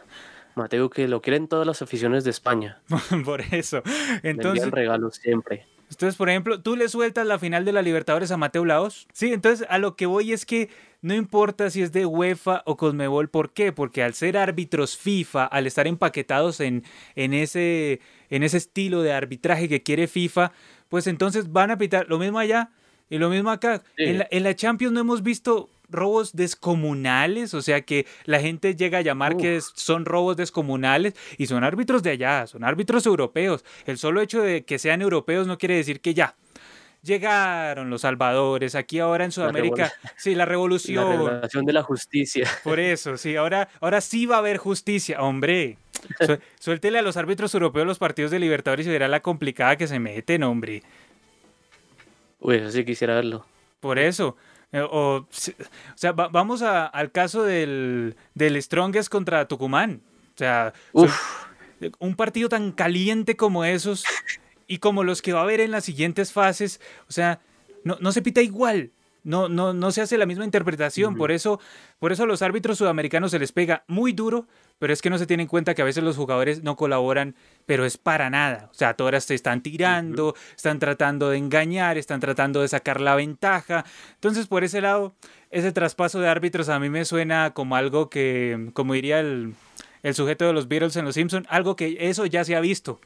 Mateo 0.56 0.90
que 0.90 1.08
lo 1.08 1.22
quieren 1.22 1.48
todas 1.48 1.68
las 1.68 1.82
aficiones 1.82 2.24
de 2.24 2.30
España. 2.32 2.82
Por 3.26 3.42
eso. 3.42 3.82
Entonces, 4.24 4.66
Le 4.66 4.72
regalos 4.72 5.16
siempre. 5.16 5.66
Entonces, 5.92 6.16
por 6.16 6.30
ejemplo, 6.30 6.62
tú 6.62 6.78
le 6.78 6.88
sueltas 6.88 7.28
la 7.28 7.38
final 7.38 7.66
de 7.66 7.74
la 7.74 7.82
Libertadores 7.82 8.32
a 8.32 8.38
Mateo 8.38 8.64
Laos. 8.64 9.08
Sí, 9.12 9.34
entonces 9.34 9.68
a 9.70 9.78
lo 9.78 9.98
que 9.98 10.06
voy 10.06 10.32
es 10.32 10.46
que 10.46 10.70
no 11.02 11.14
importa 11.14 11.70
si 11.70 11.82
es 11.82 11.92
de 11.92 12.06
UEFA 12.06 12.64
o 12.66 12.78
Conmebol, 12.78 13.30
¿por 13.30 13.52
qué? 13.52 13.74
Porque 13.74 14.02
al 14.02 14.14
ser 14.14 14.38
árbitros 14.38 14.96
FIFA, 14.96 15.46
al 15.46 15.68
estar 15.68 15.88
empaquetados 15.88 16.62
en, 16.62 16.86
en, 17.16 17.34
ese, 17.34 18.00
en 18.30 18.44
ese 18.44 18.56
estilo 18.56 19.02
de 19.02 19.12
arbitraje 19.12 19.68
que 19.68 19.84
quiere 19.84 20.08
FIFA, 20.08 20.54
pues 20.88 21.08
entonces 21.08 21.52
van 21.52 21.72
a 21.72 21.78
pitar 21.78 22.08
lo 22.08 22.20
mismo 22.20 22.40
allá 22.40 22.70
y 23.10 23.18
lo 23.18 23.30
mismo 23.30 23.50
acá. 23.50 23.84
En, 23.98 24.20
la, 24.20 24.28
en 24.32 24.44
la 24.44 24.56
Champions 24.56 24.94
no 24.94 25.02
hemos 25.02 25.24
visto 25.24 25.70
robos 25.92 26.36
descomunales, 26.36 27.54
o 27.54 27.62
sea 27.62 27.82
que 27.82 28.06
la 28.26 28.40
gente 28.40 28.76
llega 28.76 29.00
a 29.00 29.02
llamar 29.02 29.38
que 29.38 29.60
son 29.62 30.06
robos 30.06 30.38
descomunales 30.38 31.14
y 31.38 31.48
son 31.48 31.64
árbitros 31.64 32.04
de 32.04 32.12
allá, 32.12 32.48
son 32.48 32.64
árbitros 32.64 33.06
europeos. 33.06 33.64
El 33.86 33.98
solo 33.98 34.22
hecho 34.22 34.42
de 34.42 34.64
que 34.64 34.80
sean 34.80 35.02
europeos 35.02 35.48
no 35.48 35.58
quiere 35.58 35.76
decir 35.76 36.02
que 36.02 36.14
ya. 36.14 36.36
Llegaron 37.04 37.90
los 37.90 38.02
salvadores, 38.02 38.76
aquí 38.76 39.00
ahora 39.00 39.26
en 39.26 39.32
Sudamérica, 39.32 39.92
sí, 40.18 40.36
la 40.36 40.46
revolución. 40.46 41.04
La 41.10 41.12
revolución 41.12 41.66
de 41.66 41.74
la 41.74 41.82
justicia. 41.82 42.48
Por 42.64 42.80
eso, 42.80 43.18
sí, 43.18 43.36
ahora, 43.36 43.70
ahora 43.80 44.02
sí 44.02 44.28
va 44.28 44.36
a 44.36 44.40
haber 44.40 44.58
justicia, 44.58 45.20
hombre. 45.20 45.78
suéltele 46.60 47.00
a 47.00 47.02
los 47.02 47.18
árbitros 47.18 47.54
europeos 47.56 47.88
los 47.88 47.98
partidos 47.98 48.30
de 48.30 48.40
Libertadores 48.40 48.86
y 48.86 48.90
verá 48.90 49.08
la 49.08 49.22
complicada 49.22 49.78
que 49.78 49.88
se 49.88 49.98
meten, 50.00 50.44
hombre. 50.44 50.84
Uy, 52.40 52.58
eso 52.58 52.70
sí 52.70 52.86
quisiera 52.86 53.16
verlo. 53.16 53.46
Por 53.80 53.98
eso. 53.98 54.38
Eh, 54.72 54.82
o, 54.82 55.28
sea, 55.96 56.12
vamos 56.14 56.62
al 56.62 57.12
caso 57.12 57.44
del, 57.44 58.16
del 58.36 58.62
Strongest 58.62 59.10
contra 59.10 59.48
Tucumán. 59.48 60.02
O 60.34 60.38
sea, 60.38 60.74
un 62.00 62.16
partido 62.16 62.50
tan 62.50 62.72
caliente 62.72 63.36
como 63.36 63.66
esos 63.66 64.04
y 64.68 64.78
como 64.78 65.04
los 65.04 65.22
que 65.22 65.34
va 65.34 65.42
a 65.42 65.44
haber 65.44 65.60
en 65.60 65.72
las 65.72 65.84
siguientes 65.84 66.32
fases, 66.32 66.80
o 67.08 67.12
sea, 67.12 67.42
no, 67.84 67.98
no 68.00 68.12
se 68.12 68.22
pita 68.22 68.42
igual. 68.42 68.92
No, 69.24 69.50
no, 69.50 69.74
no 69.74 69.92
se 69.92 70.02
hace 70.02 70.18
la 70.18 70.26
misma 70.26 70.46
interpretación. 70.46 71.16
Por 71.16 71.32
eso, 71.32 71.60
por 72.00 72.12
eso 72.12 72.24
a 72.24 72.26
los 72.26 72.42
árbitros 72.42 72.78
sudamericanos 72.78 73.32
se 73.32 73.40
les 73.40 73.52
pega 73.52 73.84
muy 73.88 74.14
duro, 74.14 74.48
pero 74.82 74.94
es 74.94 75.04
que 75.04 75.12
no 75.12 75.20
se 75.20 75.28
tiene 75.28 75.44
en 75.44 75.48
cuenta 75.48 75.76
que 75.76 75.84
a 75.84 75.86
veces 75.86 76.04
los 76.04 76.18
jugadores 76.18 76.64
no 76.64 76.76
colaboran, 76.76 77.36
pero 77.68 77.86
es 77.86 78.00
para 78.00 78.32
nada. 78.32 78.68
O 78.72 78.74
sea, 78.74 78.96
todas 78.96 79.24
se 79.26 79.36
están 79.36 79.62
tirando, 79.62 80.34
están 80.56 80.80
tratando 80.80 81.30
de 81.30 81.38
engañar, 81.38 82.00
están 82.00 82.20
tratando 82.20 82.62
de 82.62 82.68
sacar 82.68 83.00
la 83.00 83.14
ventaja. 83.14 83.86
Entonces, 84.16 84.48
por 84.48 84.64
ese 84.64 84.82
lado, 84.82 85.14
ese 85.52 85.72
traspaso 85.72 86.20
de 86.20 86.30
árbitros 86.30 86.68
a 86.68 86.80
mí 86.80 86.90
me 86.90 87.06
suena 87.06 87.54
como 87.54 87.76
algo 87.76 88.10
que, 88.10 88.72
como 88.74 88.96
diría 88.96 89.20
el, 89.20 89.54
el 90.02 90.16
sujeto 90.16 90.48
de 90.48 90.54
los 90.54 90.68
Beatles 90.68 90.96
en 90.96 91.06
Los 91.06 91.14
Simpsons, 91.14 91.46
algo 91.52 91.76
que 91.76 91.98
eso 92.00 92.26
ya 92.26 92.44
se 92.44 92.56
ha 92.56 92.60
visto. 92.60 93.00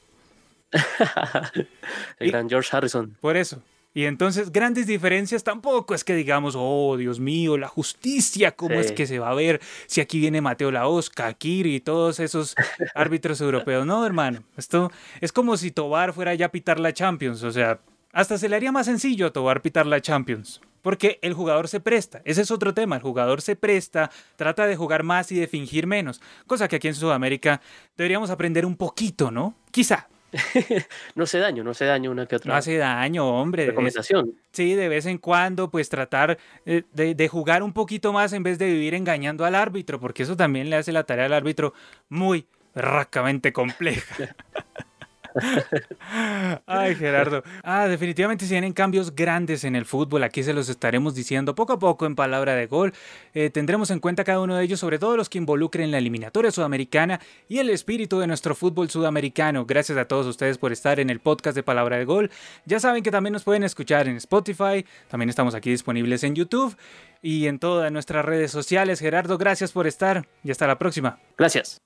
el 2.20 2.32
gran 2.32 2.48
George 2.48 2.70
Harrison. 2.72 3.18
Por 3.20 3.36
eso. 3.36 3.62
Y 3.96 4.08
entonces 4.08 4.52
grandes 4.52 4.88
diferencias 4.88 5.46
tampoco 5.46 5.96
es 5.96 6.04
que 6.04 6.16
digamos, 6.16 6.54
oh 6.58 6.98
Dios 6.98 7.22
mío, 7.22 7.58
la 7.58 7.70
justicia, 7.70 8.52
¿cómo 8.52 8.76
es 8.76 8.92
que 8.92 9.08
se 9.08 9.20
va 9.20 9.30
a 9.30 9.34
ver 9.34 9.62
si 9.88 10.02
aquí 10.02 10.20
viene 10.20 10.42
Mateo 10.42 10.70
Laos, 10.70 11.10
Kakiri 11.10 11.76
y 11.76 11.80
todos 11.80 12.20
esos 12.20 12.56
árbitros 12.94 13.40
europeos? 13.40 13.86
No, 13.86 14.06
hermano, 14.06 14.44
esto 14.58 14.92
es 15.22 15.32
como 15.32 15.56
si 15.56 15.72
Tobar 15.72 16.12
fuera 16.12 16.36
ya 16.36 16.48
a 16.48 16.52
pitar 16.52 16.78
la 16.78 16.94
Champions, 16.94 17.42
o 17.44 17.52
sea, 17.52 17.80
hasta 18.12 18.38
se 18.38 18.50
le 18.50 18.58
haría 18.58 18.74
más 18.74 18.86
sencillo 18.86 19.28
a 19.28 19.32
Tobar 19.32 19.62
pitar 19.62 19.86
la 19.86 20.02
Champions. 20.02 20.60
Porque 20.82 21.18
el 21.22 21.34
jugador 21.34 21.70
se 21.70 21.80
presta, 21.80 22.22
ese 22.26 22.42
es 22.42 22.52
otro 22.52 22.74
tema, 22.74 22.98
el 22.98 23.02
jugador 23.02 23.42
se 23.42 23.56
presta, 23.56 24.12
trata 24.36 24.68
de 24.68 24.76
jugar 24.76 25.04
más 25.04 25.32
y 25.32 25.40
de 25.40 25.48
fingir 25.48 25.88
menos, 25.88 26.22
cosa 26.48 26.68
que 26.68 26.76
aquí 26.76 26.90
en 26.90 26.96
Sudamérica 26.96 27.62
deberíamos 27.96 28.30
aprender 28.30 28.66
un 28.66 28.76
poquito, 28.76 29.32
¿no? 29.32 29.56
Quizá, 29.72 30.10
no 31.16 31.26
se 31.26 31.40
daño, 31.40 31.64
no 31.64 31.74
se 31.74 31.86
daño 31.86 32.12
una 32.12 32.26
que 32.26 32.36
otra. 32.36 32.52
No 32.52 32.58
hace 32.58 32.78
daño, 32.78 33.28
hombre. 33.28 33.68
Recomendación. 33.68 34.34
sí, 34.52 34.74
de 34.74 34.90
vez 34.90 35.06
en 35.06 35.18
cuando, 35.18 35.70
pues 35.70 35.90
tratar 35.90 36.38
eh, 36.66 36.84
de, 36.94 37.16
de, 37.16 37.28
jugar 37.28 37.64
un 37.64 37.74
poquito 37.74 38.12
más 38.14 38.34
en 38.34 38.44
vez 38.44 38.58
de 38.58 38.68
vivir 38.68 38.94
engañando 38.94 39.46
al 39.46 39.56
árbitro, 39.56 40.00
porque 40.00 40.24
eso 40.24 40.36
también 40.36 40.70
le 40.70 40.76
hace 40.76 40.92
la 40.92 41.04
tarea 41.04 41.26
al 41.26 41.34
árbitro 41.34 41.74
muy 42.10 42.48
racamente 42.74 43.54
compleja. 43.54 44.36
Ay, 46.66 46.96
Gerardo. 46.96 47.44
Ah, 47.64 47.88
definitivamente 47.88 48.46
se 48.46 48.54
vienen 48.54 48.74
cambios 48.74 49.16
grandes 49.16 49.64
en 49.64 49.76
el 49.76 49.86
fútbol. 49.86 50.24
Aquí 50.24 50.44
se 50.44 50.54
los 50.54 50.70
estaremos 50.70 51.16
diciendo 51.16 51.56
poco 51.56 51.74
a 51.74 51.80
poco 51.80 52.06
en 52.06 52.16
palabra 52.16 52.56
de 52.56 52.68
gol. 52.68 52.94
Eh, 53.34 53.50
tendremos 53.50 53.92
en 53.92 54.00
cuenta 54.00 54.24
cada 54.24 54.40
uno 54.40 54.56
de 54.56 54.64
ellos, 54.64 54.80
sobre 54.80 55.00
todo 55.00 55.18
los 55.18 55.30
que 55.30 55.38
involucren 55.38 55.92
la 55.92 55.98
eliminatoria 55.98 56.52
sudamericana 56.52 57.20
y 57.48 57.60
el 57.60 57.70
espíritu 57.70 58.20
de 58.20 58.28
nuestro 58.28 58.56
fútbol 58.56 58.90
sudamericano. 58.90 59.66
Gracias 59.66 59.98
a 59.98 60.06
todos 60.06 60.26
ustedes 60.26 60.58
por 60.58 60.72
estar 60.72 61.00
en 61.00 61.10
el 61.10 61.20
podcast 61.20 61.56
de 61.56 61.64
Palabra 61.64 61.98
de 61.98 62.06
Gol. 62.06 62.32
Ya 62.66 62.80
saben 62.80 63.04
que 63.04 63.12
también 63.12 63.34
nos 63.34 63.44
pueden 63.44 63.64
escuchar 63.64 64.08
en 64.08 64.18
Spotify. 64.18 64.86
También 65.10 65.30
estamos 65.30 65.56
aquí 65.56 65.70
disponibles 65.70 66.24
en 66.24 66.36
YouTube 66.36 66.76
y 67.22 67.48
en 67.48 67.60
todas 67.60 67.92
nuestras 67.92 68.24
redes 68.24 68.52
sociales. 68.52 69.00
Gerardo, 69.00 69.38
gracias 69.38 69.72
por 69.72 69.88
estar 69.88 70.28
y 70.44 70.52
hasta 70.52 70.68
la 70.68 70.78
próxima. 70.78 71.20
Gracias. 71.38 71.82